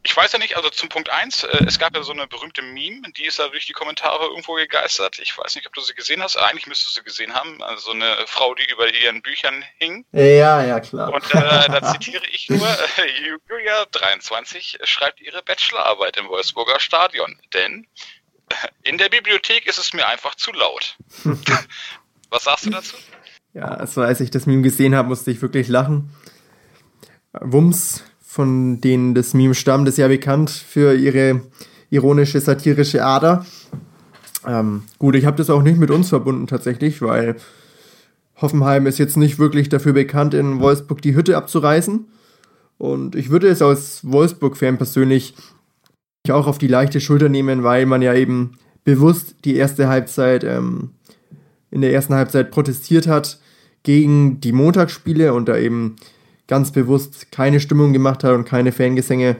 Ich 0.06 0.16
weiß 0.16 0.30
ja 0.30 0.38
nicht, 0.38 0.56
also 0.56 0.70
zum 0.70 0.88
Punkt 0.88 1.10
1, 1.10 1.42
äh, 1.42 1.64
es 1.66 1.80
gab 1.80 1.96
ja 1.96 2.04
so 2.04 2.12
eine 2.12 2.28
berühmte 2.28 2.62
Meme, 2.62 3.02
die 3.16 3.24
ist 3.24 3.40
da 3.40 3.48
durch 3.48 3.66
die 3.66 3.72
Kommentare 3.72 4.26
irgendwo 4.26 4.54
gegeistert. 4.54 5.18
Ich 5.18 5.36
weiß 5.36 5.56
nicht, 5.56 5.66
ob 5.66 5.74
du 5.74 5.80
sie 5.80 5.94
gesehen 5.94 6.22
hast. 6.22 6.36
Eigentlich 6.36 6.68
müsstest 6.68 6.96
du 6.96 7.00
sie 7.00 7.04
gesehen 7.04 7.34
haben. 7.34 7.60
Also 7.60 7.90
eine 7.90 8.14
Frau, 8.26 8.54
die 8.54 8.70
über 8.70 8.88
ihren 8.94 9.20
Büchern 9.20 9.64
hing. 9.78 10.06
Ja, 10.12 10.62
ja, 10.62 10.78
klar. 10.78 11.12
Und 11.12 11.24
äh, 11.34 11.68
da 11.68 11.92
zitiere 11.92 12.24
ich 12.32 12.48
nur, 12.48 12.68
äh, 12.68 13.36
Julia 13.48 13.84
23 13.90 14.78
schreibt 14.84 15.20
ihre 15.20 15.42
Bachelorarbeit 15.42 16.16
im 16.18 16.28
Wolfsburger 16.28 16.78
Stadion. 16.78 17.40
Denn 17.52 17.88
äh, 18.50 18.54
in 18.84 18.98
der 18.98 19.08
Bibliothek 19.08 19.66
ist 19.66 19.78
es 19.78 19.92
mir 19.92 20.06
einfach 20.06 20.36
zu 20.36 20.52
laut. 20.52 20.96
Was 22.30 22.44
sagst 22.44 22.66
du 22.66 22.70
dazu? 22.70 22.96
Ja, 23.54 23.64
also 23.64 24.02
als 24.02 24.20
ich 24.20 24.30
das 24.30 24.46
Meme 24.46 24.62
gesehen 24.62 24.94
habe, 24.94 25.08
musste 25.08 25.32
ich 25.32 25.42
wirklich 25.42 25.66
lachen. 25.66 26.14
Wums 27.32 28.04
von 28.36 28.82
denen 28.82 29.14
das 29.14 29.32
Meme 29.32 29.54
stammt, 29.54 29.88
ist 29.88 29.96
ja 29.96 30.08
bekannt 30.08 30.50
für 30.50 30.94
ihre 30.94 31.40
ironische, 31.88 32.38
satirische 32.38 33.02
Ader. 33.02 33.46
Ähm, 34.46 34.82
gut, 34.98 35.14
ich 35.14 35.24
habe 35.24 35.38
das 35.38 35.48
auch 35.48 35.62
nicht 35.62 35.78
mit 35.78 35.90
uns 35.90 36.10
verbunden 36.10 36.46
tatsächlich, 36.46 37.00
weil 37.00 37.36
Hoffenheim 38.36 38.86
ist 38.86 38.98
jetzt 38.98 39.16
nicht 39.16 39.38
wirklich 39.38 39.70
dafür 39.70 39.94
bekannt, 39.94 40.34
in 40.34 40.60
Wolfsburg 40.60 41.00
die 41.00 41.16
Hütte 41.16 41.34
abzureißen. 41.34 42.04
Und 42.76 43.14
ich 43.14 43.30
würde 43.30 43.48
es 43.48 43.62
als 43.62 44.00
Wolfsburg-Fan 44.04 44.76
persönlich 44.76 45.34
auch 46.28 46.46
auf 46.46 46.58
die 46.58 46.68
leichte 46.68 47.00
Schulter 47.00 47.30
nehmen, 47.30 47.62
weil 47.62 47.86
man 47.86 48.02
ja 48.02 48.12
eben 48.12 48.58
bewusst 48.84 49.36
die 49.46 49.56
erste 49.56 49.88
Halbzeit, 49.88 50.44
ähm, 50.44 50.90
in 51.70 51.80
der 51.80 51.94
ersten 51.94 52.12
Halbzeit 52.12 52.50
protestiert 52.50 53.06
hat 53.06 53.40
gegen 53.82 54.42
die 54.42 54.52
Montagsspiele 54.52 55.32
und 55.32 55.48
da 55.48 55.56
eben 55.56 55.96
ganz 56.46 56.70
bewusst 56.70 57.32
keine 57.32 57.60
Stimmung 57.60 57.92
gemacht 57.92 58.24
hat 58.24 58.34
und 58.34 58.44
keine 58.44 58.72
Fangesänge 58.72 59.36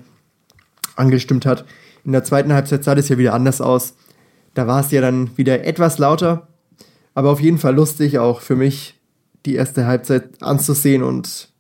angestimmt 0.97 1.47
hat. 1.47 1.65
In 2.05 2.13
der 2.13 2.25
zweiten 2.25 2.53
Halbzeit 2.53 2.85
sah 2.85 2.95
das 2.95 3.09
ja 3.09 3.19
wieder 3.19 3.35
anders 3.35 3.61
aus. 3.61 3.95
Da 4.55 4.67
war 4.67 4.81
es 4.81 4.91
ja 4.91 5.01
dann 5.01 5.37
wieder 5.37 5.65
etwas 5.65 5.99
lauter, 5.99 6.49
aber 7.15 7.31
auf 7.31 7.41
jeden 7.41 7.59
Fall 7.59 7.75
lustig 7.75 8.19
auch 8.19 8.41
für 8.41 8.57
mich, 8.57 8.95
die 9.45 9.55
erste 9.55 9.87
Halbzeit 9.87 10.43
anzusehen 10.43 11.03
und 11.03 11.51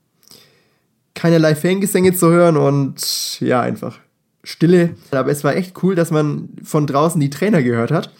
keinerlei 1.14 1.54
Fangesänge 1.54 2.14
zu 2.14 2.30
hören 2.30 2.56
und 2.56 3.40
ja, 3.40 3.60
einfach 3.60 3.98
Stille. 4.42 4.94
Aber 5.10 5.30
es 5.30 5.44
war 5.44 5.56
echt 5.56 5.82
cool, 5.82 5.94
dass 5.94 6.10
man 6.10 6.50
von 6.62 6.86
draußen 6.86 7.20
die 7.20 7.30
Trainer 7.30 7.62
gehört 7.62 7.90
hat. 7.90 8.12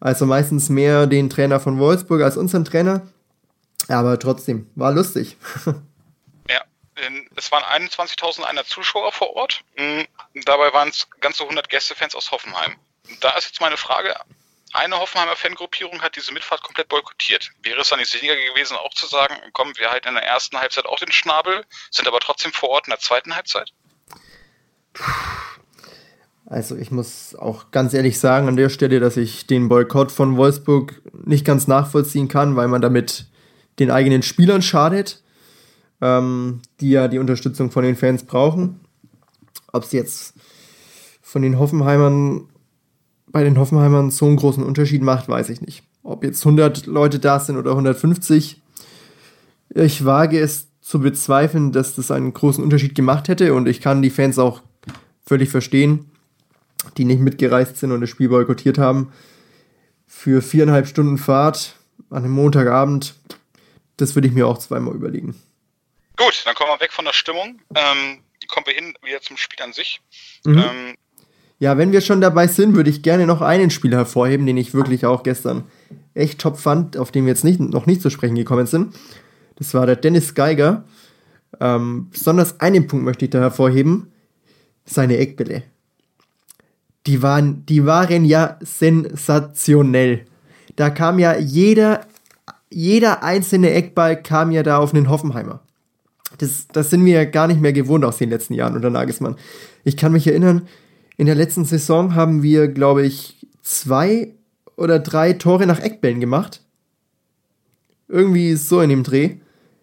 Also 0.00 0.26
meistens 0.26 0.68
mehr 0.68 1.06
den 1.06 1.30
Trainer 1.30 1.60
von 1.60 1.78
Wolfsburg 1.78 2.22
als 2.22 2.36
unseren 2.36 2.64
Trainer. 2.64 3.02
Aber 3.88 4.18
trotzdem, 4.18 4.66
war 4.74 4.92
lustig. 4.92 5.36
es 7.36 7.50
waren 7.52 7.64
21.000 7.64 8.64
Zuschauer 8.66 9.12
vor 9.12 9.34
Ort. 9.34 9.64
Mm, 9.76 10.02
dabei 10.44 10.72
waren 10.72 10.88
es 10.88 11.08
ganze 11.20 11.42
100 11.42 11.68
Gästefans 11.68 12.14
aus 12.14 12.30
Hoffenheim. 12.30 12.76
Da 13.20 13.30
ist 13.36 13.46
jetzt 13.46 13.60
meine 13.60 13.76
Frage, 13.76 14.14
eine 14.72 14.98
Hoffenheimer 14.98 15.36
Fangruppierung 15.36 16.02
hat 16.02 16.16
diese 16.16 16.32
Mitfahrt 16.32 16.62
komplett 16.62 16.88
boykottiert. 16.88 17.50
Wäre 17.62 17.80
es 17.80 17.90
dann 17.90 18.00
nicht 18.00 18.10
sinniger 18.10 18.34
gewesen, 18.34 18.76
auch 18.76 18.92
zu 18.94 19.06
sagen, 19.06 19.36
komm, 19.52 19.72
wir 19.76 19.90
halten 19.90 20.08
in 20.08 20.14
der 20.14 20.24
ersten 20.24 20.58
Halbzeit 20.58 20.86
auch 20.86 20.98
den 20.98 21.12
Schnabel, 21.12 21.64
sind 21.90 22.08
aber 22.08 22.18
trotzdem 22.18 22.52
vor 22.52 22.70
Ort 22.70 22.88
in 22.88 22.90
der 22.90 22.98
zweiten 22.98 23.36
Halbzeit? 23.36 23.72
Also 26.46 26.76
ich 26.76 26.90
muss 26.90 27.34
auch 27.36 27.70
ganz 27.70 27.94
ehrlich 27.94 28.18
sagen 28.18 28.48
an 28.48 28.56
der 28.56 28.68
Stelle, 28.68 29.00
dass 29.00 29.16
ich 29.16 29.46
den 29.46 29.68
Boykott 29.68 30.10
von 30.12 30.36
Wolfsburg 30.36 31.00
nicht 31.12 31.44
ganz 31.44 31.68
nachvollziehen 31.68 32.28
kann, 32.28 32.56
weil 32.56 32.68
man 32.68 32.82
damit 32.82 33.26
den 33.78 33.90
eigenen 33.90 34.22
Spielern 34.22 34.60
schadet 34.60 35.23
ähm, 36.00 36.60
die 36.80 36.90
ja 36.90 37.08
die 37.08 37.18
Unterstützung 37.18 37.70
von 37.70 37.84
den 37.84 37.96
Fans 37.96 38.24
brauchen. 38.24 38.80
Ob 39.72 39.84
es 39.84 39.92
jetzt 39.92 40.34
von 41.22 41.42
den 41.42 41.58
Hoffenheimern, 41.58 42.48
bei 43.26 43.42
den 43.42 43.58
Hoffenheimern 43.58 44.10
so 44.10 44.26
einen 44.26 44.36
großen 44.36 44.62
Unterschied 44.62 45.02
macht, 45.02 45.28
weiß 45.28 45.48
ich 45.48 45.60
nicht. 45.60 45.82
Ob 46.02 46.22
jetzt 46.22 46.44
100 46.44 46.86
Leute 46.86 47.18
da 47.18 47.40
sind 47.40 47.56
oder 47.56 47.70
150, 47.70 48.62
ich 49.74 50.04
wage 50.04 50.38
es 50.38 50.68
zu 50.80 51.00
bezweifeln, 51.00 51.72
dass 51.72 51.94
das 51.94 52.10
einen 52.10 52.32
großen 52.34 52.62
Unterschied 52.62 52.94
gemacht 52.94 53.28
hätte 53.28 53.54
und 53.54 53.66
ich 53.66 53.80
kann 53.80 54.02
die 54.02 54.10
Fans 54.10 54.38
auch 54.38 54.60
völlig 55.24 55.48
verstehen, 55.48 56.10
die 56.98 57.06
nicht 57.06 57.20
mitgereist 57.20 57.78
sind 57.78 57.90
und 57.90 58.02
das 58.02 58.10
Spiel 58.10 58.28
boykottiert 58.28 58.78
haben. 58.78 59.08
Für 60.06 60.42
viereinhalb 60.42 60.86
Stunden 60.86 61.18
Fahrt 61.18 61.76
an 62.10 62.24
einem 62.24 62.34
Montagabend, 62.34 63.14
das 63.96 64.14
würde 64.14 64.28
ich 64.28 64.34
mir 64.34 64.46
auch 64.46 64.58
zweimal 64.58 64.94
überlegen. 64.94 65.34
Gut, 66.24 66.42
dann 66.46 66.54
kommen 66.54 66.70
wir 66.70 66.80
weg 66.80 66.92
von 66.92 67.04
der 67.04 67.12
Stimmung. 67.12 67.60
Ähm, 67.74 68.20
kommen 68.48 68.66
wir 68.66 68.74
hin 68.74 68.94
wieder 69.02 69.20
zum 69.20 69.36
Spiel 69.36 69.62
an 69.62 69.72
sich. 69.72 70.00
Mhm. 70.44 70.58
Ähm, 70.58 70.96
ja, 71.58 71.76
wenn 71.76 71.92
wir 71.92 72.00
schon 72.00 72.20
dabei 72.20 72.46
sind, 72.46 72.74
würde 72.74 72.90
ich 72.90 73.02
gerne 73.02 73.26
noch 73.26 73.40
einen 73.42 73.70
Spieler 73.70 73.98
hervorheben, 73.98 74.46
den 74.46 74.56
ich 74.56 74.74
wirklich 74.74 75.06
auch 75.06 75.22
gestern 75.22 75.64
echt 76.14 76.40
top 76.40 76.58
fand, 76.58 76.96
auf 76.96 77.10
den 77.10 77.24
wir 77.24 77.32
jetzt 77.32 77.44
nicht, 77.44 77.60
noch 77.60 77.86
nicht 77.86 78.02
zu 78.02 78.10
sprechen 78.10 78.34
gekommen 78.36 78.66
sind. 78.66 78.94
Das 79.56 79.74
war 79.74 79.86
der 79.86 79.96
Dennis 79.96 80.34
Geiger. 80.34 80.84
Ähm, 81.60 82.08
besonders 82.10 82.60
einen 82.60 82.86
Punkt 82.86 83.04
möchte 83.04 83.26
ich 83.26 83.30
da 83.30 83.40
hervorheben: 83.40 84.12
seine 84.84 85.18
Eckbälle. 85.18 85.62
Die 87.06 87.22
waren, 87.22 87.66
die 87.66 87.84
waren 87.84 88.24
ja 88.24 88.58
sensationell. 88.60 90.24
Da 90.76 90.90
kam 90.90 91.18
ja 91.18 91.36
jeder, 91.36 92.06
jeder 92.70 93.22
einzelne 93.22 93.72
Eckball 93.72 94.20
kam 94.20 94.50
ja 94.50 94.62
da 94.62 94.78
auf 94.78 94.94
einen 94.94 95.10
Hoffenheimer. 95.10 95.60
Das, 96.38 96.66
das 96.72 96.90
sind 96.90 97.04
wir 97.04 97.14
ja 97.14 97.24
gar 97.24 97.46
nicht 97.46 97.60
mehr 97.60 97.72
gewohnt 97.72 98.04
aus 98.04 98.18
den 98.18 98.30
letzten 98.30 98.54
Jahren 98.54 98.74
unter 98.74 98.90
Nagelsmann. 98.90 99.36
Ich 99.84 99.96
kann 99.96 100.12
mich 100.12 100.26
erinnern, 100.26 100.62
in 101.16 101.26
der 101.26 101.34
letzten 101.34 101.64
Saison 101.64 102.14
haben 102.14 102.42
wir, 102.42 102.68
glaube 102.68 103.06
ich, 103.06 103.46
zwei 103.62 104.34
oder 104.76 104.98
drei 104.98 105.32
Tore 105.34 105.66
nach 105.66 105.80
Eckbällen 105.80 106.20
gemacht. 106.20 106.60
Irgendwie 108.08 108.54
so 108.54 108.80
in 108.80 108.90
dem 108.90 109.02
Dreh. 109.02 109.36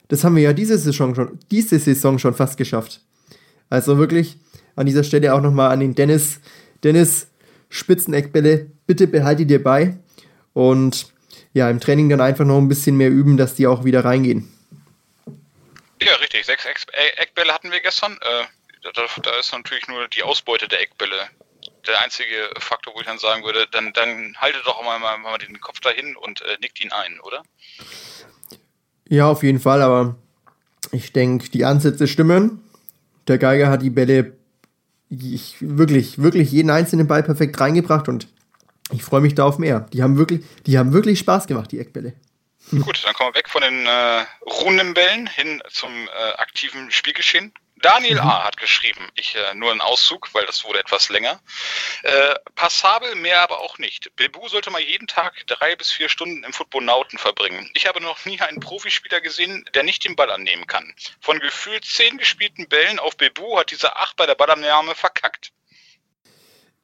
Das 0.09 0.23
haben 0.23 0.35
wir 0.35 0.43
ja 0.43 0.53
diese 0.53 0.77
Saison 0.77 1.15
schon, 1.15 1.39
diese 1.49 1.79
Saison 1.79 2.19
schon 2.19 2.33
fast 2.33 2.57
geschafft. 2.57 3.01
Also 3.69 3.97
wirklich 3.97 4.37
an 4.75 4.85
dieser 4.85 5.03
Stelle 5.03 5.33
auch 5.33 5.41
nochmal 5.41 5.71
an 5.71 5.79
den 5.79 5.95
Dennis. 5.95 6.39
Dennis, 6.83 7.27
Spitzeneckbälle, 7.69 8.67
bitte 8.85 9.07
behalte 9.07 9.45
dir 9.45 9.63
bei. 9.63 9.97
Und 10.53 11.07
ja, 11.53 11.69
im 11.69 11.79
Training 11.79 12.09
dann 12.09 12.21
einfach 12.21 12.45
noch 12.45 12.57
ein 12.57 12.67
bisschen 12.67 12.97
mehr 12.97 13.09
üben, 13.09 13.37
dass 13.37 13.55
die 13.55 13.67
auch 13.67 13.85
wieder 13.85 14.03
reingehen. 14.03 14.47
Ja, 16.01 16.15
richtig. 16.15 16.45
Sechs 16.45 16.65
äh, 16.65 17.21
Eckbälle 17.21 17.53
hatten 17.53 17.71
wir 17.71 17.79
gestern. 17.79 18.17
Äh, 18.21 18.45
da, 18.93 19.39
ist 19.39 19.51
natürlich 19.51 19.87
nur 19.87 20.07
die 20.07 20.23
Ausbeute 20.23 20.67
der 20.67 20.81
Eckbälle 20.81 21.29
der 21.87 22.01
einzige 22.01 22.49
Faktor, 22.59 22.93
wo 22.95 22.99
ich 22.99 23.05
dann 23.05 23.19
sagen 23.19 23.43
würde, 23.43 23.67
dann, 23.71 23.93
dann 23.93 24.35
haltet 24.37 24.65
doch 24.65 24.83
mal, 24.83 24.99
mal, 24.99 25.17
mal 25.17 25.37
den 25.37 25.59
Kopf 25.61 25.79
dahin 25.79 26.15
und 26.15 26.41
äh, 26.41 26.57
nickt 26.59 26.83
ihn 26.83 26.91
ein, 26.91 27.19
oder? 27.21 27.43
Ja, 29.09 29.27
auf 29.27 29.43
jeden 29.43 29.59
Fall, 29.59 29.81
aber 29.81 30.15
ich 30.91 31.11
denke, 31.11 31.49
die 31.49 31.65
Ansätze 31.65 32.07
stimmen. 32.07 32.63
Der 33.27 33.37
Geiger 33.37 33.69
hat 33.69 33.81
die 33.81 33.89
Bälle 33.89 34.33
ich, 35.09 35.57
wirklich, 35.59 36.21
wirklich 36.21 36.51
jeden 36.51 36.69
einzelnen 36.69 37.07
Ball 37.07 37.23
perfekt 37.23 37.59
reingebracht 37.59 38.07
und 38.07 38.27
ich 38.91 39.03
freue 39.03 39.21
mich 39.21 39.35
da 39.35 39.43
auf 39.43 39.57
mehr. 39.57 39.81
Die 39.93 40.03
haben 40.03 40.17
wirklich, 40.17 40.43
die 40.65 40.77
haben 40.77 40.93
wirklich 40.93 41.19
Spaß 41.19 41.47
gemacht, 41.47 41.71
die 41.71 41.79
Eckbälle. 41.79 42.13
Gut, 42.71 43.01
dann 43.05 43.13
kommen 43.13 43.33
wir 43.33 43.39
weg 43.39 43.49
von 43.49 43.61
den 43.61 43.85
äh, 43.85 44.25
ruhenden 44.45 44.93
Bällen 44.93 45.27
hin 45.27 45.61
zum 45.69 46.07
äh, 46.07 46.33
aktiven 46.37 46.89
Spielgeschehen. 46.91 47.53
Daniel 47.81 48.21
mhm. 48.21 48.27
A. 48.27 48.43
hat 48.43 48.57
geschrieben, 48.57 49.07
ich 49.15 49.35
äh, 49.35 49.55
nur 49.55 49.71
einen 49.71 49.81
Auszug, 49.81 50.29
weil 50.33 50.45
das 50.45 50.63
wurde 50.63 50.79
etwas 50.79 51.09
länger. 51.09 51.39
Äh, 52.03 52.35
passabel, 52.55 53.15
mehr 53.15 53.41
aber 53.41 53.59
auch 53.59 53.77
nicht. 53.77 54.15
Bebu 54.15 54.47
sollte 54.47 54.69
mal 54.69 54.81
jeden 54.81 55.07
Tag 55.07 55.33
drei 55.47 55.75
bis 55.75 55.91
vier 55.91 56.07
Stunden 56.07 56.43
im 56.43 56.53
Footbonauten 56.53 57.17
verbringen. 57.17 57.69
Ich 57.73 57.87
habe 57.87 58.01
noch 58.01 58.23
nie 58.25 58.39
einen 58.39 58.59
Profispieler 58.59 59.19
gesehen, 59.19 59.65
der 59.73 59.83
nicht 59.83 60.05
den 60.05 60.15
Ball 60.15 60.31
annehmen 60.31 60.67
kann. 60.67 60.93
Von 61.19 61.39
gefühlt 61.39 61.85
zehn 61.85 62.17
gespielten 62.17 62.67
Bällen 62.67 62.99
auf 62.99 63.17
Bebu 63.17 63.57
hat 63.57 63.71
dieser 63.71 63.97
acht 63.97 64.15
bei 64.15 64.25
der 64.25 64.35
Ballannahme 64.35 64.95
verkackt. 64.95 65.51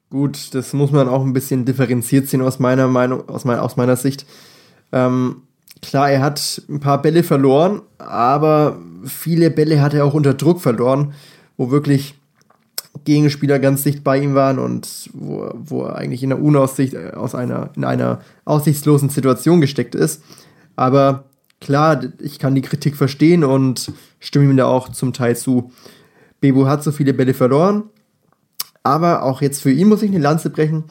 Gut, 0.10 0.54
das 0.56 0.74
muss 0.74 0.92
man 0.92 1.10
auch 1.10 1.22
ein 1.22 1.34
bisschen 1.34 1.66
differenziert 1.66 2.30
sehen 2.30 2.42
aus 2.42 2.60
meiner 2.60 2.88
Meinung, 2.88 3.28
aus, 3.30 3.44
mein, 3.46 3.60
aus 3.60 3.76
meiner 3.76 3.98
Sicht. 3.98 4.26
Ähm, 4.94 5.47
Klar, 5.82 6.12
er 6.12 6.22
hat 6.22 6.62
ein 6.70 6.80
paar 6.80 7.02
Bälle 7.02 7.24
verloren, 7.24 7.82
aber 7.98 8.78
viele 9.06 9.52
Bälle 9.52 9.82
hat 9.82 9.94
er 9.94 10.06
auch 10.06 10.14
unter 10.14 10.34
Druck 10.34 10.62
verloren, 10.62 11.14
wo 11.56 11.72
wirklich 11.72 12.16
Gegenspieler 13.06 13.60
ganz 13.60 13.84
dicht 13.84 14.04
bei 14.04 14.20
ihm 14.20 14.36
waren 14.36 14.60
und 14.60 15.10
wo, 15.14 15.52
wo 15.56 15.84
er 15.84 15.96
eigentlich 15.96 16.24
in 16.24 16.30
der 16.30 16.42
Unaussicht 16.42 16.94
äh, 16.94 17.12
aus 17.12 17.36
einer, 17.36 17.70
in 17.76 17.86
einer 17.86 18.22
aussichtslosen 18.46 19.10
Situation 19.10 19.62
gesteckt 19.62 19.96
ist. 19.96 20.24
Aber 20.76 21.26
klar, 21.62 22.02
ich 22.20 22.40
kann 22.40 22.56
die 22.56 22.62
Kritik 22.62 22.96
verstehen 22.96 23.44
und 23.44 23.92
stimme 24.20 24.46
ihm 24.46 24.58
da 24.58 24.66
auch 24.66 24.90
zum 24.90 25.14
Teil 25.14 25.36
zu. 25.36 25.72
Bebu 26.42 26.68
hat 26.68 26.84
so 26.84 26.92
viele 26.92 27.14
Bälle 27.14 27.34
verloren, 27.34 27.84
aber 28.84 29.24
auch 29.24 29.42
jetzt 29.42 29.62
für 29.62 29.72
ihn 29.72 29.88
muss 29.88 30.04
ich 30.04 30.12
eine 30.12 30.20
Lanze 30.20 30.50
brechen. 30.50 30.84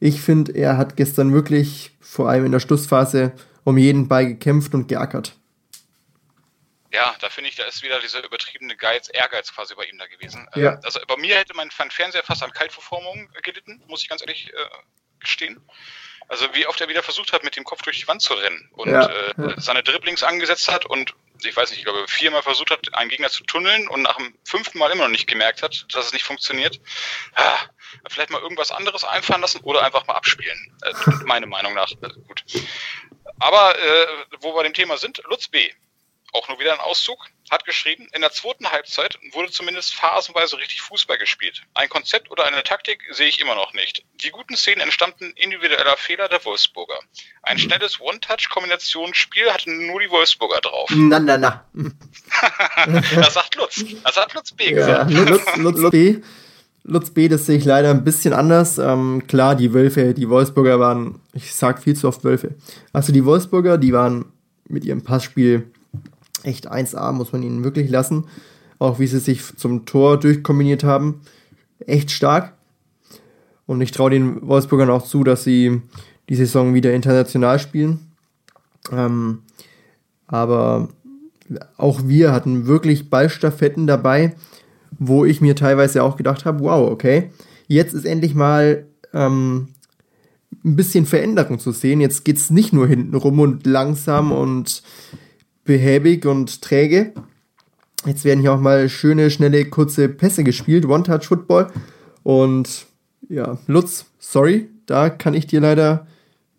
Ich 0.00 0.20
finde, 0.20 0.52
er 0.52 0.76
hat 0.76 0.96
gestern 0.96 1.32
wirklich, 1.32 1.96
vor 2.00 2.28
allem 2.28 2.44
in 2.44 2.52
der 2.52 2.60
Schlussphase, 2.60 3.32
um 3.64 3.78
jeden 3.78 4.08
Ball 4.08 4.26
gekämpft 4.26 4.74
und 4.74 4.88
geackert. 4.88 5.34
Ja, 6.92 7.14
da 7.20 7.28
finde 7.28 7.50
ich, 7.50 7.56
da 7.56 7.64
ist 7.64 7.82
wieder 7.82 8.00
dieser 8.00 8.24
übertriebene 8.24 8.74
Geiz, 8.76 9.10
Ehrgeiz 9.12 9.52
quasi 9.54 9.74
bei 9.74 9.84
ihm 9.84 9.98
da 9.98 10.06
gewesen. 10.06 10.48
Ja. 10.54 10.72
Ähm, 10.72 10.80
Also 10.82 11.00
bei 11.06 11.16
mir 11.16 11.36
hätte 11.36 11.54
mein 11.54 11.70
Fernseher 11.70 12.22
fast 12.22 12.42
an 12.42 12.50
Kaltverformung 12.52 13.28
gelitten, 13.42 13.82
muss 13.88 14.02
ich 14.02 14.08
ganz 14.08 14.22
ehrlich 14.22 14.50
äh, 14.54 14.66
gestehen. 15.20 15.60
Also 16.28 16.46
wie 16.54 16.66
oft 16.66 16.80
er 16.80 16.88
wieder 16.88 17.02
versucht 17.02 17.32
hat, 17.32 17.44
mit 17.44 17.56
dem 17.56 17.64
Kopf 17.64 17.82
durch 17.82 18.00
die 18.00 18.08
Wand 18.08 18.20
zu 18.22 18.34
rennen 18.34 18.68
und 18.72 18.90
Ja, 18.90 19.06
äh, 19.06 19.34
ja. 19.38 19.60
seine 19.60 19.82
Dribblings 19.82 20.22
angesetzt 20.22 20.70
hat 20.70 20.84
und 20.86 21.14
ich 21.44 21.56
weiß 21.56 21.70
nicht, 21.70 21.78
ich 21.78 21.84
glaube 21.84 22.06
viermal 22.08 22.42
versucht 22.42 22.70
hat, 22.70 22.94
einen 22.94 23.08
Gegner 23.10 23.30
zu 23.30 23.44
tunneln 23.44 23.86
und 23.88 24.02
nach 24.02 24.16
dem 24.16 24.34
fünften 24.44 24.78
Mal 24.78 24.90
immer 24.90 25.04
noch 25.04 25.10
nicht 25.10 25.28
gemerkt 25.28 25.62
hat, 25.62 25.86
dass 25.92 26.06
es 26.06 26.12
nicht 26.12 26.24
funktioniert. 26.24 26.80
Ah, 27.34 27.58
vielleicht 28.10 28.30
mal 28.30 28.42
irgendwas 28.42 28.72
anderes 28.72 29.04
einfallen 29.04 29.40
lassen 29.40 29.60
oder 29.60 29.84
einfach 29.84 30.06
mal 30.06 30.14
abspielen. 30.14 30.76
Äh, 30.82 30.92
meine 31.26 31.46
Meinung 31.46 31.74
nach. 31.74 31.90
Äh, 31.92 32.08
gut. 32.26 32.44
Aber 33.40 33.78
äh, 33.78 34.06
wo 34.40 34.54
wir 34.54 34.62
dem 34.62 34.74
Thema 34.74 34.96
sind, 34.96 35.22
Lutz 35.28 35.48
B 35.48 35.70
auch 36.32 36.48
nur 36.48 36.58
wieder 36.58 36.72
ein 36.74 36.80
Auszug, 36.80 37.26
hat 37.50 37.64
geschrieben, 37.64 38.08
in 38.12 38.20
der 38.20 38.30
zweiten 38.30 38.70
Halbzeit 38.70 39.18
wurde 39.32 39.50
zumindest 39.50 39.94
phasenweise 39.94 40.58
richtig 40.58 40.82
Fußball 40.82 41.16
gespielt. 41.16 41.62
Ein 41.74 41.88
Konzept 41.88 42.30
oder 42.30 42.44
eine 42.44 42.62
Taktik 42.62 43.02
sehe 43.10 43.28
ich 43.28 43.40
immer 43.40 43.54
noch 43.54 43.72
nicht. 43.72 44.04
Die 44.22 44.30
guten 44.30 44.56
Szenen 44.56 44.82
entstammten 44.82 45.32
individueller 45.36 45.96
Fehler 45.96 46.28
der 46.28 46.44
Wolfsburger. 46.44 46.98
Ein 47.42 47.58
schnelles 47.58 48.00
One-Touch-Kombinationsspiel 48.00 49.50
hatten 49.52 49.86
nur 49.86 50.00
die 50.00 50.10
Wolfsburger 50.10 50.60
drauf. 50.60 50.90
Na, 50.94 51.18
na, 51.18 51.38
na. 51.38 51.64
Das 53.14 53.34
sagt 53.34 53.54
Lutz. 53.54 53.84
Das 54.04 54.16
hat 54.16 54.34
Lutz 54.34 54.52
B 54.52 54.70
Ja, 54.70 55.04
gesagt. 55.04 55.10
Lutz, 55.10 55.56
Lutz 55.56 55.90
B. 55.90 56.18
Lutz 56.88 57.10
B, 57.10 57.28
das 57.28 57.44
sehe 57.44 57.58
ich 57.58 57.66
leider 57.66 57.90
ein 57.90 58.02
bisschen 58.02 58.32
anders. 58.32 58.78
Ähm, 58.78 59.22
klar, 59.26 59.54
die 59.54 59.74
Wölfe, 59.74 60.14
die 60.14 60.30
Wolfsburger 60.30 60.80
waren, 60.80 61.16
ich 61.34 61.54
sag 61.54 61.82
viel 61.82 61.94
zu 61.94 62.08
oft 62.08 62.24
Wölfe. 62.24 62.54
Also 62.94 63.12
die 63.12 63.26
Wolfsburger, 63.26 63.76
die 63.76 63.92
waren 63.92 64.24
mit 64.68 64.86
ihrem 64.86 65.02
Passspiel 65.02 65.66
echt 66.44 66.72
1A, 66.72 67.12
muss 67.12 67.32
man 67.32 67.42
ihnen 67.42 67.62
wirklich 67.62 67.90
lassen. 67.90 68.24
Auch 68.78 68.98
wie 68.98 69.06
sie 69.06 69.18
sich 69.18 69.42
zum 69.56 69.84
Tor 69.84 70.18
durchkombiniert 70.18 70.82
haben. 70.82 71.20
Echt 71.80 72.10
stark. 72.10 72.54
Und 73.66 73.82
ich 73.82 73.90
traue 73.90 74.10
den 74.10 74.46
Wolfsburgern 74.48 74.88
auch 74.88 75.04
zu, 75.04 75.24
dass 75.24 75.44
sie 75.44 75.82
die 76.30 76.36
Saison 76.36 76.72
wieder 76.72 76.94
international 76.94 77.58
spielen. 77.58 78.00
Ähm, 78.90 79.40
aber 80.26 80.88
auch 81.76 82.00
wir 82.04 82.32
hatten 82.32 82.66
wirklich 82.66 83.10
Ballstaffetten 83.10 83.86
dabei, 83.86 84.36
wo 84.98 85.24
ich 85.24 85.40
mir 85.40 85.54
teilweise 85.54 86.02
auch 86.02 86.16
gedacht 86.16 86.44
habe, 86.44 86.60
wow, 86.60 86.90
okay, 86.90 87.30
jetzt 87.66 87.94
ist 87.94 88.04
endlich 88.04 88.34
mal 88.34 88.86
ähm, 89.12 89.68
ein 90.64 90.76
bisschen 90.76 91.06
Veränderung 91.06 91.58
zu 91.58 91.72
sehen. 91.72 92.00
Jetzt 92.00 92.24
geht's 92.24 92.50
nicht 92.50 92.72
nur 92.72 92.86
hinten 92.86 93.14
rum 93.14 93.40
und 93.40 93.66
langsam 93.66 94.32
und 94.32 94.82
behäbig 95.64 96.26
und 96.26 96.62
träge. 96.62 97.12
Jetzt 98.06 98.24
werden 98.24 98.40
hier 98.40 98.52
auch 98.52 98.60
mal 98.60 98.88
schöne, 98.88 99.30
schnelle, 99.30 99.64
kurze 99.66 100.08
Pässe 100.08 100.44
gespielt, 100.44 100.86
One-Touch-Football. 100.86 101.68
Und 102.22 102.86
ja, 103.28 103.58
Lutz, 103.66 104.06
sorry, 104.18 104.68
da 104.86 105.10
kann 105.10 105.34
ich 105.34 105.46
dir 105.46 105.60
leider 105.60 106.06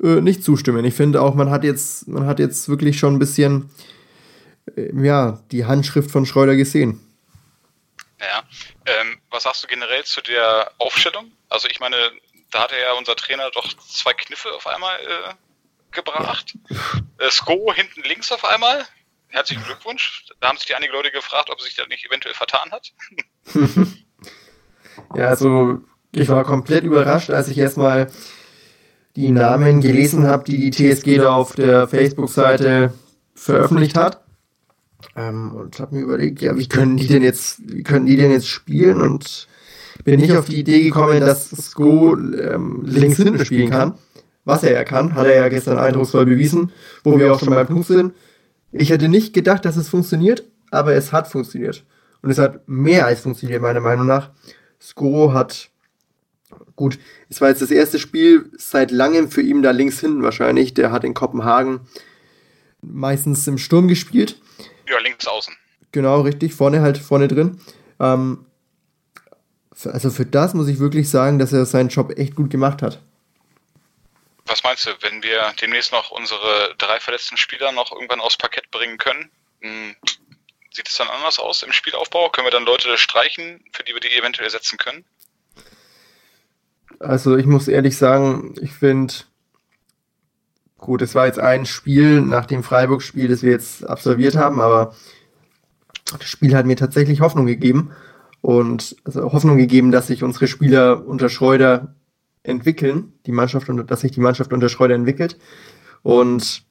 äh, 0.02 0.22
nicht 0.22 0.44
zustimmen. 0.44 0.86
Ich 0.86 0.94
finde 0.94 1.22
auch, 1.22 1.36
man 1.36 1.50
hat 1.50 1.64
jetzt, 1.64 2.08
man 2.08 2.26
hat 2.26 2.40
jetzt 2.40 2.70
wirklich 2.70 3.00
schon 3.00 3.16
ein 3.16 3.20
bisschen 3.20 3.66
äh, 4.76 4.92
ja, 5.04 5.40
die 5.52 5.66
Handschrift 5.66 6.12
von 6.12 6.26
Schreuder 6.26 6.56
gesehen. 6.56 7.00
Ja. 8.20 8.44
Ähm, 8.86 9.22
was 9.30 9.44
sagst 9.44 9.64
du 9.64 9.68
generell 9.68 10.04
zu 10.04 10.22
der 10.22 10.72
Aufstellung? 10.78 11.32
Also 11.50 11.68
ich 11.70 11.80
meine, 11.80 11.96
da 12.52 12.64
hatte 12.64 12.76
ja 12.76 12.94
unser 12.94 13.16
Trainer 13.16 13.50
doch 13.52 13.72
zwei 13.78 14.14
Kniffe 14.14 14.52
auf 14.54 14.68
einmal 14.68 15.00
äh, 15.00 15.34
gebracht. 15.92 16.56
Äh, 17.18 17.32
Sko 17.32 17.74
hinten 17.74 18.02
links 18.04 18.32
auf 18.32 18.44
einmal. 18.46 18.86
Herzlichen 19.28 19.64
Glückwunsch. 19.64 20.26
Da 20.40 20.50
haben 20.50 20.58
sich 20.58 20.76
einige 20.76 20.92
Leute 20.92 21.12
gefragt, 21.12 21.50
ob 21.50 21.62
sich 21.62 21.76
das 21.76 21.88
nicht 21.88 22.06
eventuell 22.06 22.34
vertan 22.34 22.72
hat. 22.72 22.92
Ja, 25.16 25.28
also 25.28 25.80
ich 26.12 26.28
war 26.30 26.44
komplett 26.44 26.84
überrascht, 26.84 27.30
als 27.30 27.48
ich 27.48 27.58
erstmal 27.58 28.12
die 29.16 29.30
Namen 29.30 29.82
gelesen 29.82 30.28
habe, 30.28 30.44
die 30.44 30.70
die 30.70 30.72
TSG 30.72 31.18
da 31.18 31.34
auf 31.34 31.56
der 31.56 31.88
Facebook-Seite 31.88 32.94
veröffentlicht 33.36 33.96
hat. 33.96 34.24
Ähm, 35.20 35.54
und 35.54 35.80
habe 35.80 35.96
mir 35.96 36.02
überlegt, 36.02 36.42
ja, 36.42 36.58
wie 36.58 36.68
können 36.68 36.96
die 36.96 37.08
denn 37.08 37.24
jetzt, 37.24 37.60
wie 37.66 37.84
können 37.84 38.06
die 38.06 38.16
denn 38.16 38.32
jetzt 38.32 38.48
spielen? 38.48 39.02
Und 39.02 39.48
bin 40.06 40.22
nicht 40.22 40.36
auf 40.36 40.46
die 40.46 40.60
Idee 40.60 40.82
gekommen, 40.82 41.20
dass 41.20 41.50
Sko 41.50 42.16
ähm, 42.16 42.84
links 42.86 43.18
hinten 43.18 43.44
spielen 43.44 43.70
kann. 43.70 43.96
Was 44.46 44.64
er 44.64 44.72
ja 44.72 44.86
kann, 44.86 45.16
hat 45.16 45.28
er 45.28 45.36
ja 45.36 45.50
gestern 45.50 45.78
eindrucksvoll 45.78 46.26
bewiesen, 46.26 46.72
wo 47.04 47.20
wir 47.20 47.34
auch 47.34 47.40
schon 47.40 47.50
beim 47.50 47.68
Punkt 47.68 47.88
sind. 47.88 48.14
Ich 48.72 48.90
hätte 48.92 49.10
nicht 49.10 49.34
gedacht, 49.34 49.66
dass 49.66 49.76
es 49.76 49.90
funktioniert, 49.90 50.44
aber 50.72 50.94
es 50.94 51.12
hat 51.12 51.28
funktioniert. 51.28 51.84
Und 52.22 52.30
es 52.32 52.38
hat 52.38 52.68
mehr 52.68 53.06
als 53.06 53.20
funktioniert, 53.20 53.62
meiner 53.62 53.82
Meinung 53.82 54.08
nach. 54.08 54.32
Sko 54.80 55.34
hat, 55.34 55.70
gut, 56.78 56.98
es 57.28 57.42
war 57.42 57.50
jetzt 57.50 57.62
das 57.62 57.72
erste 57.72 58.00
Spiel 58.00 58.50
seit 58.58 58.92
langem 58.92 59.30
für 59.30 59.42
ihn 59.42 59.62
da 59.62 59.72
links 59.72 60.00
hinten 60.00 60.24
wahrscheinlich. 60.24 60.74
Der 60.74 60.92
hat 60.92 61.04
in 61.04 61.14
Kopenhagen 61.14 61.82
meistens 62.82 63.46
im 63.48 63.58
Sturm 63.58 63.90
gespielt. 63.90 64.40
Ja, 64.90 65.00
links 65.00 65.28
außen. 65.28 65.56
Genau, 65.92 66.22
richtig, 66.22 66.54
vorne 66.54 66.82
halt, 66.82 66.98
vorne 66.98 67.28
drin. 67.28 67.62
Ähm, 68.00 68.46
also 69.86 70.10
für 70.10 70.26
das 70.26 70.54
muss 70.54 70.68
ich 70.68 70.80
wirklich 70.80 71.10
sagen, 71.10 71.40
dass 71.40 71.54
er 71.54 71.66
seinen 71.66 71.90
Job 71.90 72.18
echt 72.18 72.36
gut 72.36 72.50
gemacht 72.50 72.82
hat. 72.82 73.00
Was 74.46 74.64
meinst 74.64 74.88
du, 74.88 74.92
wenn 75.02 75.22
wir 75.24 75.54
demnächst 75.62 75.92
noch 75.92 76.12
unsere 76.12 76.74
drei 76.78 77.00
verletzten 77.00 77.38
Spieler 77.38 77.72
noch 77.72 77.92
irgendwann 77.92 78.20
aufs 78.20 78.38
Parkett 78.38 78.72
bringen 78.72 78.98
können? 78.98 79.30
Hm, 79.62 79.96
sieht 80.72 80.88
es 80.88 80.98
dann 80.98 81.08
anders 81.08 81.40
aus 81.40 81.64
im 81.64 81.72
Spielaufbau? 81.72 82.30
Können 82.30 82.48
wir 82.48 82.52
dann 82.52 82.66
Leute 82.66 82.98
streichen, 82.98 83.64
für 83.72 83.84
die 83.84 83.94
wir 83.94 84.00
die 84.00 84.16
eventuell 84.16 84.46
ersetzen 84.46 84.78
können? 84.78 85.06
Also 87.00 87.38
ich 87.38 87.46
muss 87.46 87.68
ehrlich 87.68 87.96
sagen, 87.96 88.56
ich 88.62 88.72
finde, 88.72 89.14
gut, 90.80 91.02
es 91.02 91.14
war 91.14 91.28
jetzt 91.28 91.40
ein 91.40 91.66
Spiel 91.66 92.22
nach 92.22 92.46
dem 92.46 92.64
Freiburg-Spiel, 92.64 93.28
das 93.28 93.44
wir 93.44 93.52
jetzt 93.52 93.88
absolviert 93.88 94.36
haben, 94.36 94.60
aber 94.62 94.96
das 96.12 96.28
Spiel 96.28 96.56
hat 96.56 96.66
mir 96.66 96.76
tatsächlich 96.76 97.22
Hoffnung 97.22 97.46
gegeben 97.46 97.92
und 98.42 98.96
also 99.04 99.32
Hoffnung 99.32 99.58
gegeben, 99.58 99.92
dass 99.92 100.08
sich 100.08 100.24
unsere 100.24 100.48
Spieler 100.48 101.06
unter 101.06 101.30
Schreuder 101.30 101.94
entwickeln, 102.44 103.14
die 103.26 103.32
Mannschaft 103.32 103.70
unter, 103.70 103.84
dass 103.84 104.02
sich 104.02 104.12
die 104.12 104.22
Mannschaft 104.22 104.54
unter 104.54 104.70
Schreuder 104.70 104.96
entwickelt. 104.96 105.38
Und 106.02 106.64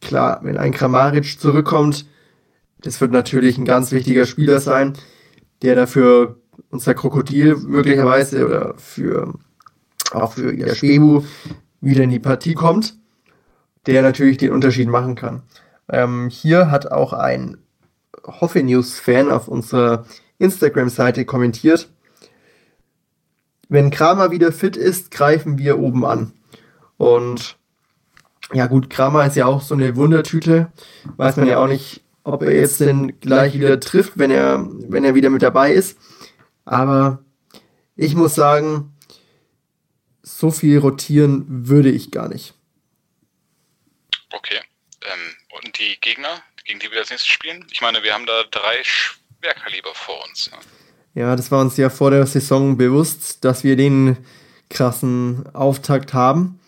klar, 0.00 0.40
wenn 0.42 0.56
ein 0.56 0.72
Kramaric 0.72 1.38
zurückkommt, 1.38 2.06
das 2.78 3.00
wird 3.00 3.12
natürlich 3.12 3.58
ein 3.58 3.64
ganz 3.64 3.92
wichtiger 3.92 4.26
Spieler 4.26 4.60
sein, 4.60 4.94
der 5.62 5.74
dafür 5.74 6.40
unser 6.70 6.94
Krokodil 6.94 7.56
möglicherweise 7.56 8.46
oder 8.46 8.74
für 8.78 9.34
auch 10.12 10.32
für 10.32 10.52
ihr 10.52 10.74
Spebu 10.74 11.22
wieder 11.80 12.04
in 12.04 12.10
die 12.10 12.18
Partie 12.18 12.54
kommt, 12.54 12.96
der 13.86 14.02
natürlich 14.02 14.38
den 14.38 14.52
Unterschied 14.52 14.88
machen 14.88 15.14
kann. 15.14 15.42
Ähm, 15.88 16.28
hier 16.28 16.70
hat 16.70 16.90
auch 16.90 17.12
ein 17.12 17.58
Hoffe 18.24 18.62
News 18.62 18.98
Fan 18.98 19.30
auf 19.30 19.48
unserer 19.48 20.04
Instagram-Seite 20.38 21.24
kommentiert. 21.24 21.88
Wenn 23.68 23.90
Kramer 23.90 24.30
wieder 24.30 24.52
fit 24.52 24.76
ist, 24.76 25.10
greifen 25.10 25.58
wir 25.58 25.78
oben 25.78 26.04
an. 26.04 26.32
Und 26.96 27.56
ja 28.52 28.66
gut, 28.66 28.90
Kramer 28.90 29.26
ist 29.26 29.36
ja 29.36 29.46
auch 29.46 29.60
so 29.60 29.74
eine 29.74 29.96
Wundertüte. 29.96 30.72
Weiß 31.16 31.36
man 31.36 31.48
ja 31.48 31.58
auch 31.58 31.66
nicht, 31.66 32.04
ob 32.22 32.42
er 32.42 32.54
jetzt 32.54 32.80
denn 32.80 33.18
gleich 33.20 33.54
wieder 33.54 33.80
trifft, 33.80 34.18
wenn 34.18 34.30
er, 34.30 34.66
wenn 34.88 35.04
er 35.04 35.14
wieder 35.14 35.30
mit 35.30 35.42
dabei 35.42 35.72
ist. 35.72 35.98
Aber 36.64 37.20
ich 37.96 38.14
muss 38.14 38.34
sagen, 38.34 38.95
so 40.26 40.50
viel 40.50 40.78
rotieren 40.78 41.44
würde 41.68 41.90
ich 41.90 42.10
gar 42.10 42.28
nicht. 42.28 42.52
Okay. 44.32 44.60
Ähm, 45.02 45.36
und 45.56 45.78
die 45.78 45.98
Gegner, 46.00 46.42
gegen 46.64 46.80
die 46.80 46.90
wir 46.90 46.98
als 46.98 47.10
nächstes 47.10 47.30
spielen? 47.30 47.64
Ich 47.70 47.80
meine, 47.80 48.02
wir 48.02 48.12
haben 48.12 48.26
da 48.26 48.42
drei 48.50 48.82
Schwerkaliber 48.82 49.94
vor 49.94 50.24
uns. 50.28 50.50
Ne? 50.50 50.58
Ja, 51.14 51.36
das 51.36 51.50
war 51.50 51.60
uns 51.60 51.76
ja 51.76 51.90
vor 51.90 52.10
der 52.10 52.26
Saison 52.26 52.76
bewusst, 52.76 53.44
dass 53.44 53.62
wir 53.62 53.76
den 53.76 54.18
krassen 54.68 55.46
Auftakt 55.54 56.12
haben. 56.12 56.58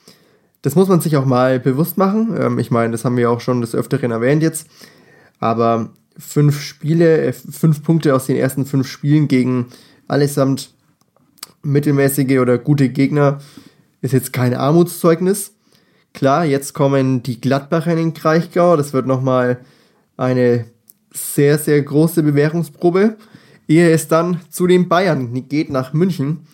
Das 0.63 0.77
muss 0.77 0.89
man 0.89 1.01
sich 1.01 1.17
auch 1.17 1.25
mal 1.25 1.59
bewusst 1.59 1.99
machen. 1.99 2.37
Ähm, 2.41 2.59
ich 2.61 2.71
meine, 2.71 2.93
das 2.93 3.05
haben 3.05 3.17
wir 3.17 3.31
auch 3.31 3.41
schon 3.41 3.61
des 3.61 3.75
Öfteren 3.75 4.13
erwähnt 4.13 4.43
jetzt. 4.43 4.69
Aber 5.41 5.91
fünf 6.17 6.63
Spiele, 6.63 7.23
äh, 7.23 7.33
fünf 7.33 7.83
Punkte 7.83 8.15
aus 8.15 8.27
den 8.27 8.37
ersten 8.37 8.67
fünf 8.67 8.89
Spielen 8.89 9.27
gegen 9.27 9.67
allesamt 10.07 10.71
mittelmäßige 11.69 12.39
oder 12.39 12.59
gute 12.59 12.89
Gegner 12.89 13.41
ist 14.01 14.13
jetzt 14.13 14.33
kein 14.33 14.55
Armutszeugnis. 14.55 15.55
Klar, 16.15 16.45
jetzt 16.45 16.73
kommen 16.73 17.23
die 17.23 17.41
Gladbacher 17.41 17.93
in 17.93 17.99
den 17.99 18.15
Kraichgau. 18.15 18.77
Das 18.77 18.93
wird 18.93 19.07
nochmal 19.07 19.65
eine 20.17 20.67
sehr, 21.11 21.59
sehr 21.59 21.81
große 21.83 22.23
Bewährungsprobe, 22.23 23.17
ehe 23.67 23.91
es 23.91 24.09
dann 24.09 24.41
zu 24.51 24.67
den 24.67 24.89
Bayern 24.89 25.49
geht 25.49 25.71
nach 25.71 25.93
München. 25.93 26.47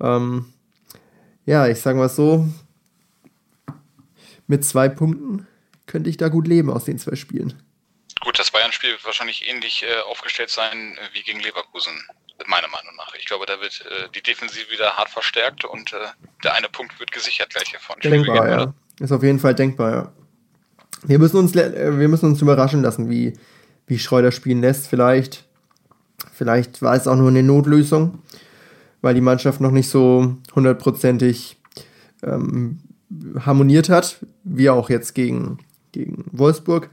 Ähm, 0.00 0.46
ja, 1.44 1.68
ich 1.68 1.80
sage 1.80 1.98
mal 1.98 2.08
so, 2.08 2.48
mit 4.46 4.64
zwei 4.64 4.88
Punkten 4.88 5.46
könnte 5.86 6.10
ich 6.10 6.16
da 6.16 6.28
gut 6.28 6.46
leben 6.46 6.70
aus 6.70 6.84
den 6.84 6.98
zwei 6.98 7.16
Spielen. 7.16 7.54
Gut, 8.20 8.38
das 8.38 8.50
Bayern-Spiel 8.50 8.90
wird 8.90 9.04
wahrscheinlich 9.04 9.48
ähnlich 9.48 9.84
äh, 9.84 10.00
aufgestellt 10.10 10.50
sein 10.50 10.96
äh, 10.98 11.14
wie 11.14 11.22
gegen 11.22 11.40
Leverkusen, 11.40 11.92
meiner 12.48 12.68
Meinung 12.68 12.94
nach. 12.96 13.14
Ich 13.18 13.26
glaube, 13.26 13.46
da 13.46 13.60
wird 13.60 13.80
äh, 13.82 14.08
die 14.14 14.22
Defensive 14.22 14.70
wieder 14.70 14.96
hart 14.96 15.10
verstärkt 15.10 15.64
und 15.64 15.92
äh, 15.92 15.96
der 16.44 16.54
eine 16.54 16.68
Punkt 16.68 16.98
wird 17.00 17.12
gesichert 17.12 17.50
gleich 17.50 17.68
hier 17.68 17.80
vorne. 17.80 18.00
Denkbar, 18.02 18.48
ja. 18.48 18.74
Ist 19.00 19.12
auf 19.12 19.22
jeden 19.22 19.38
Fall 19.38 19.54
denkbar, 19.54 19.90
ja. 19.90 20.12
Wir 21.02 21.18
müssen 21.18 21.36
uns, 21.36 21.54
äh, 21.54 21.98
wir 21.98 22.08
müssen 22.08 22.26
uns 22.26 22.42
überraschen 22.42 22.82
lassen, 22.82 23.10
wie, 23.10 23.34
wie 23.86 23.98
Schreuder 23.98 24.32
spielen 24.32 24.60
lässt. 24.60 24.88
Vielleicht, 24.88 25.44
vielleicht 26.32 26.82
war 26.82 26.94
es 26.94 27.06
auch 27.06 27.16
nur 27.16 27.28
eine 27.28 27.42
Notlösung, 27.42 28.22
weil 29.02 29.14
die 29.14 29.20
Mannschaft 29.20 29.60
noch 29.60 29.70
nicht 29.70 29.88
so 29.88 30.36
hundertprozentig 30.54 31.58
ähm, 32.22 32.80
harmoniert 33.44 33.88
hat, 33.88 34.18
wie 34.44 34.70
auch 34.70 34.90
jetzt 34.90 35.14
gegen, 35.14 35.58
gegen 35.92 36.24
Wolfsburg. 36.32 36.90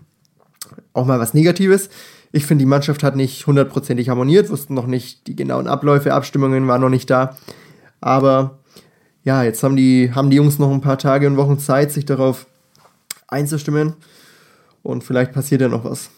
Auch 0.94 1.06
mal 1.06 1.20
was 1.20 1.34
Negatives. 1.34 1.90
Ich 2.36 2.48
finde, 2.48 2.64
die 2.64 2.70
Mannschaft 2.70 3.04
hat 3.04 3.16
nicht 3.16 3.46
hundertprozentig 3.46 4.10
harmoniert, 4.10 4.50
wussten 4.50 4.74
noch 4.74 4.88
nicht 4.88 5.28
die 5.28 5.36
genauen 5.36 5.68
Abläufe, 5.68 6.16
Abstimmungen 6.16 6.68
waren 6.68 6.82
noch 6.82 6.90
nicht 6.90 7.08
da. 7.12 7.38
Aber 8.02 8.58
ja, 9.24 9.44
jetzt 9.44 9.62
haben 9.62 9.76
die, 9.76 10.12
haben 10.16 10.32
die 10.32 10.38
Jungs 10.38 10.58
noch 10.58 10.72
ein 10.72 10.82
paar 10.82 10.98
Tage 10.98 11.28
und 11.28 11.38
Wochen 11.38 11.60
Zeit, 11.60 11.92
sich 11.92 12.06
darauf 12.06 12.48
einzustimmen. 13.28 13.96
Und 14.82 15.04
vielleicht 15.04 15.32
passiert 15.32 15.62
ja 15.62 15.68
noch 15.68 15.86
was. 15.86 16.10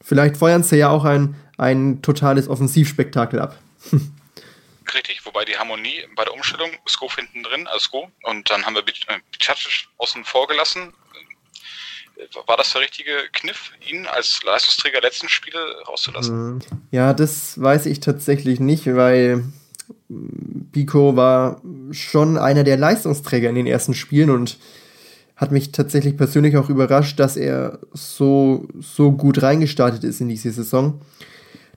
Vielleicht 0.00 0.36
feuern 0.36 0.62
sie 0.62 0.76
ja 0.76 0.90
auch 0.90 1.04
ein, 1.04 1.34
ein 1.58 2.00
totales 2.00 2.48
Offensivspektakel 2.48 3.40
ab. 3.40 3.58
Richtig, 4.94 5.26
wobei 5.26 5.44
die 5.44 5.56
Harmonie 5.56 6.04
bei 6.14 6.24
der 6.24 6.34
Umstellung, 6.34 6.70
Sko 6.86 7.10
hinten 7.10 7.42
drin, 7.42 7.66
also 7.66 7.80
Sko, 7.80 8.10
und 8.22 8.48
dann 8.50 8.64
haben 8.64 8.76
wir 8.76 8.82
Bicacic 8.82 9.88
außen 9.98 10.24
vor 10.24 10.46
gelassen. 10.46 10.92
War 12.46 12.56
das 12.56 12.72
der 12.72 12.82
richtige 12.82 13.10
Kniff, 13.32 13.72
ihn 13.90 14.06
als 14.06 14.40
Leistungsträger 14.44 15.00
letzten 15.00 15.28
Spiele 15.28 15.58
rauszulassen? 15.88 16.62
Ja, 16.90 17.12
das 17.12 17.60
weiß 17.60 17.86
ich 17.86 18.00
tatsächlich 18.00 18.60
nicht, 18.60 18.86
weil 18.86 19.44
Pico 20.72 21.16
war 21.16 21.60
schon 21.90 22.38
einer 22.38 22.64
der 22.64 22.76
Leistungsträger 22.76 23.48
in 23.48 23.56
den 23.56 23.66
ersten 23.66 23.94
Spielen 23.94 24.30
und 24.30 24.58
hat 25.36 25.50
mich 25.50 25.72
tatsächlich 25.72 26.16
persönlich 26.16 26.56
auch 26.56 26.70
überrascht, 26.70 27.18
dass 27.18 27.36
er 27.36 27.80
so, 27.92 28.68
so 28.80 29.12
gut 29.12 29.42
reingestartet 29.42 30.04
ist 30.04 30.20
in 30.20 30.28
diese 30.28 30.52
Saison. 30.52 31.00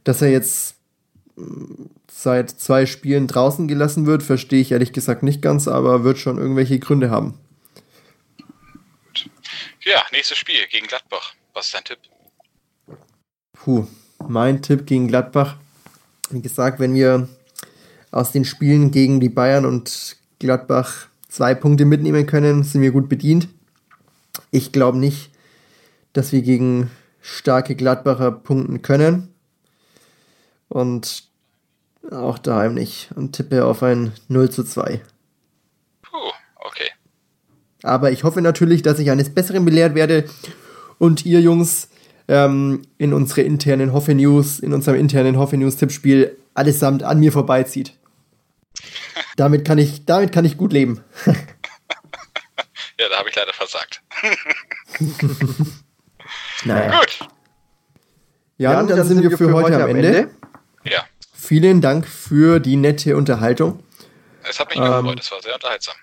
Dass 0.03 0.21
er 0.21 0.29
jetzt 0.29 0.75
seit 2.09 2.51
zwei 2.51 2.85
Spielen 2.85 3.27
draußen 3.27 3.67
gelassen 3.67 4.05
wird, 4.05 4.23
verstehe 4.23 4.61
ich 4.61 4.71
ehrlich 4.71 4.93
gesagt 4.93 5.23
nicht 5.23 5.41
ganz, 5.41 5.67
aber 5.67 6.03
wird 6.03 6.19
schon 6.19 6.37
irgendwelche 6.37 6.79
Gründe 6.79 7.09
haben. 7.09 7.35
Ja, 9.87 10.03
nächstes 10.11 10.37
Spiel 10.37 10.67
gegen 10.69 10.85
Gladbach. 10.85 11.33
Was 11.53 11.67
ist 11.67 11.75
dein 11.75 11.83
Tipp? 11.85 11.99
Puh, 13.53 13.87
mein 14.27 14.61
Tipp 14.61 14.85
gegen 14.85 15.07
Gladbach. 15.07 15.55
Wie 16.29 16.41
gesagt, 16.41 16.81
wenn 16.81 16.93
wir 16.93 17.29
aus 18.11 18.33
den 18.33 18.43
Spielen 18.43 18.91
gegen 18.91 19.21
die 19.21 19.29
Bayern 19.29 19.65
und 19.65 20.17
Gladbach 20.39 21.07
zwei 21.29 21.55
Punkte 21.55 21.85
mitnehmen 21.85 22.25
können, 22.25 22.63
sind 22.63 22.81
wir 22.81 22.91
gut 22.91 23.07
bedient. 23.07 23.47
Ich 24.51 24.73
glaube 24.73 24.97
nicht, 24.97 25.31
dass 26.11 26.33
wir 26.33 26.41
gegen 26.41 26.91
starke 27.21 27.73
Gladbacher 27.73 28.33
punkten 28.33 28.81
können. 28.81 29.33
Und 30.67 31.23
auch 32.11 32.39
daheim 32.39 32.73
nicht. 32.73 33.13
Und 33.15 33.37
tippe 33.37 33.63
auf 33.63 33.83
ein 33.83 34.11
0 34.27 34.49
zu 34.49 34.65
2. 34.65 35.01
Aber 37.87 38.11
ich 38.11 38.23
hoffe 38.23 38.41
natürlich, 38.41 38.81
dass 38.81 38.99
ich 38.99 39.09
eines 39.09 39.33
Besseren 39.33 39.65
belehrt 39.65 39.95
werde 39.95 40.25
und 40.99 41.25
ihr 41.25 41.41
Jungs 41.41 41.89
ähm, 42.27 42.81
in 42.97 43.13
unsere 43.13 43.41
internen 43.41 43.93
Hoffe 43.93 44.13
News, 44.13 44.59
in 44.59 44.73
unserem 44.73 44.99
internen 44.99 45.37
Hoffe 45.37 45.57
News 45.57 45.77
Tippspiel 45.77 46.37
allesamt 46.53 47.03
an 47.03 47.19
mir 47.19 47.31
vorbeizieht. 47.31 47.93
damit 49.37 49.65
kann 49.65 49.77
ich, 49.77 50.05
damit 50.05 50.31
kann 50.31 50.45
ich 50.45 50.57
gut 50.57 50.73
leben. 50.73 51.03
ja, 52.99 53.09
da 53.09 53.17
habe 53.17 53.29
ich 53.29 53.35
leider 53.35 53.53
versagt. 53.53 54.01
naja. 56.65 56.99
Gut. 56.99 57.19
Ja, 58.57 58.71
ja 58.71 58.77
dann, 58.77 58.87
dann, 58.87 59.07
sind 59.07 59.21
wir 59.21 59.37
für 59.37 59.53
heute 59.53 59.83
am 59.83 59.89
Ende. 59.89 60.07
Ende. 60.07 60.31
Ja. 60.83 61.05
Vielen 61.33 61.79
Dank 61.79 62.07
für 62.07 62.59
die 62.59 62.75
nette 62.75 63.15
Unterhaltung. 63.15 63.83
Es 64.49 64.59
hat 64.59 64.69
mich 64.69 64.79
ähm, 64.79 64.85
gefreut, 64.85 65.19
es 65.19 65.31
war 65.31 65.41
sehr 65.41 65.53
unterhaltsam. 65.53 65.95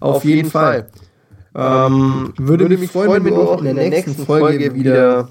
Auf, 0.00 0.16
auf 0.16 0.24
jeden 0.24 0.50
Fall. 0.50 0.90
Fall. 0.90 1.13
Ähm, 1.56 2.32
würde, 2.36 2.64
würde 2.64 2.78
mich 2.78 2.90
freuen, 2.90 3.24
wenn 3.24 3.34
du 3.34 3.42
auch 3.42 3.58
in 3.62 3.76
der 3.76 3.88
nächsten 3.88 4.26
Folge 4.26 4.74
wieder 4.74 5.28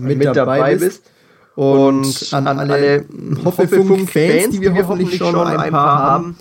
mit, 0.00 0.18
mit 0.18 0.36
dabei 0.36 0.76
bist. 0.76 1.10
Und 1.54 2.28
an, 2.32 2.46
an 2.48 2.58
alle 2.58 3.04
Hoffefunk-Fans, 3.44 4.50
die 4.50 4.60
wir 4.60 4.74
hoffentlich 4.74 5.16
schon 5.16 5.36
ein 5.36 5.70
paar 5.70 5.98
haben. 5.98 6.36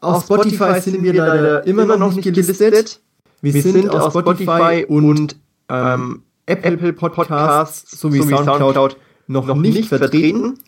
Auf 0.00 0.24
Spotify 0.24 0.80
sind 0.80 1.02
wir 1.02 1.14
leider 1.14 1.66
immer 1.66 1.84
noch 1.96 2.14
nicht 2.14 2.24
gelistet. 2.24 3.00
Wir 3.40 3.62
sind 3.62 3.88
auf 3.90 4.10
Spotify 4.10 4.84
und 4.88 5.36
ähm, 5.68 6.22
Apple 6.46 6.92
Podcasts 6.92 7.98
sowie 8.00 8.22
Soundcloud 8.22 8.96
noch 9.26 9.54
nicht 9.54 9.88
vertreten. 9.88 10.58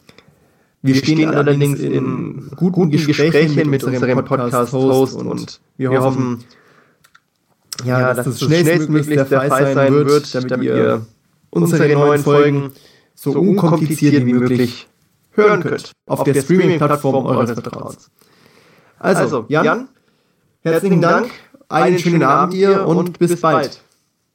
Wir 0.82 0.94
stehen 0.94 1.30
allerdings 1.30 1.80
in 1.80 2.50
guten 2.54 2.90
Gesprächen 2.90 3.68
mit 3.68 3.82
unserem 3.82 4.24
Podcast-Host 4.24 5.16
und 5.16 5.60
wir 5.78 6.00
hoffen, 6.00 6.44
ja, 7.84 8.14
dass 8.14 8.26
das 8.26 8.40
schnellstmöglich 8.40 9.16
der 9.16 9.26
Fall 9.26 9.74
sein 9.74 9.94
wird, 9.94 10.34
damit 10.34 10.62
ihr 10.62 11.06
unsere 11.50 11.88
neuen 11.94 12.22
Folgen 12.22 12.72
so 13.14 13.32
unkompliziert 13.32 14.26
wie 14.26 14.32
möglich 14.32 14.86
hören 15.32 15.62
könnt 15.62 15.92
auf 16.06 16.24
der 16.24 16.40
Streaming-Plattform 16.40 17.26
eures 17.26 17.52
Vertrauens. 17.52 18.10
Also, 18.98 19.20
also, 19.20 19.46
Jan, 19.48 19.88
herzlichen 20.62 21.02
Dank, 21.02 21.30
einen 21.68 21.98
schönen 21.98 22.22
Abend 22.22 22.54
dir 22.54 22.86
und 22.86 23.18
bis 23.18 23.40
bald. 23.40 23.80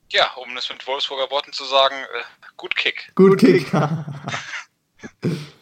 Ja, 0.10 0.25
um 0.36 0.56
es 0.58 0.69
mit 0.69 0.86
Wolfsburger 0.86 1.32
Worten 1.32 1.54
zu 1.54 1.63
sagen, 1.63 1.95
äh, 1.95 2.23
gut 2.58 2.75
Kick. 2.75 3.12
Gut 3.15 3.38
Kick. 3.38 3.71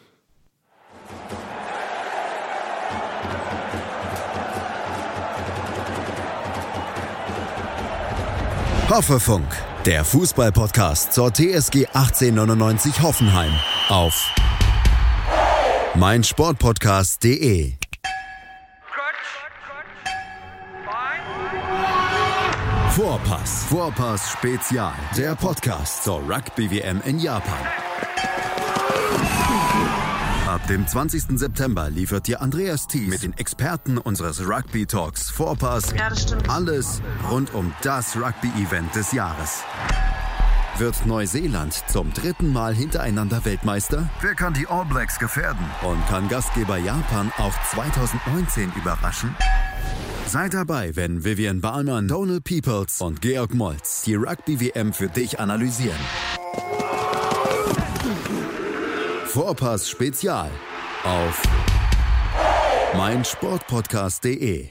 Hoffefunk, 8.90 9.46
der 9.86 10.04
Fußballpodcast 10.04 11.12
zur 11.12 11.32
TSG 11.32 11.86
1899 11.86 13.00
Hoffenheim 13.00 13.52
auf 13.88 14.34
meinsportpodcast.de. 15.94 17.74
Vorpass, 22.88 23.64
Vorpass 23.68 24.32
Spezial, 24.32 24.94
der 25.16 25.36
Podcast 25.36 26.02
zur 26.02 26.18
Rugby 26.28 26.68
WM 26.72 27.00
in 27.06 27.20
Japan. 27.20 27.64
Ab 30.50 30.66
dem 30.66 30.84
20. 30.84 31.38
September 31.38 31.90
liefert 31.90 32.26
dir 32.26 32.42
Andreas 32.42 32.88
Thies 32.88 33.08
mit 33.08 33.22
den 33.22 33.38
Experten 33.38 33.98
unseres 33.98 34.44
Rugby 34.44 34.84
Talks 34.84 35.30
Vorpass 35.30 35.94
ja, 35.96 36.10
alles 36.48 37.00
rund 37.30 37.54
um 37.54 37.72
das 37.82 38.16
Rugby-Event 38.16 38.92
des 38.96 39.12
Jahres. 39.12 39.62
Wird 40.76 41.06
Neuseeland 41.06 41.72
zum 41.86 42.12
dritten 42.12 42.52
Mal 42.52 42.74
hintereinander 42.74 43.44
Weltmeister? 43.44 44.10
Wer 44.22 44.34
kann 44.34 44.52
die 44.52 44.66
All 44.66 44.84
Blacks 44.86 45.20
gefährden? 45.20 45.64
Und 45.82 46.04
kann 46.08 46.28
Gastgeber 46.28 46.78
Japan 46.78 47.30
auch 47.38 47.54
2019 47.70 48.72
überraschen? 48.74 49.32
Sei 50.26 50.48
dabei, 50.48 50.96
wenn 50.96 51.22
Vivian 51.22 51.60
Bahlmann, 51.60 52.08
Donald 52.08 52.42
Peoples 52.42 53.00
und 53.00 53.20
Georg 53.20 53.54
Moltz 53.54 54.02
die 54.02 54.16
Rugby-WM 54.16 54.94
für 54.94 55.08
dich 55.08 55.38
analysieren. 55.38 56.00
Vorpass 59.32 59.88
Spezial 59.88 60.50
auf 61.04 61.40
meinsportpodcast.de. 62.96 64.70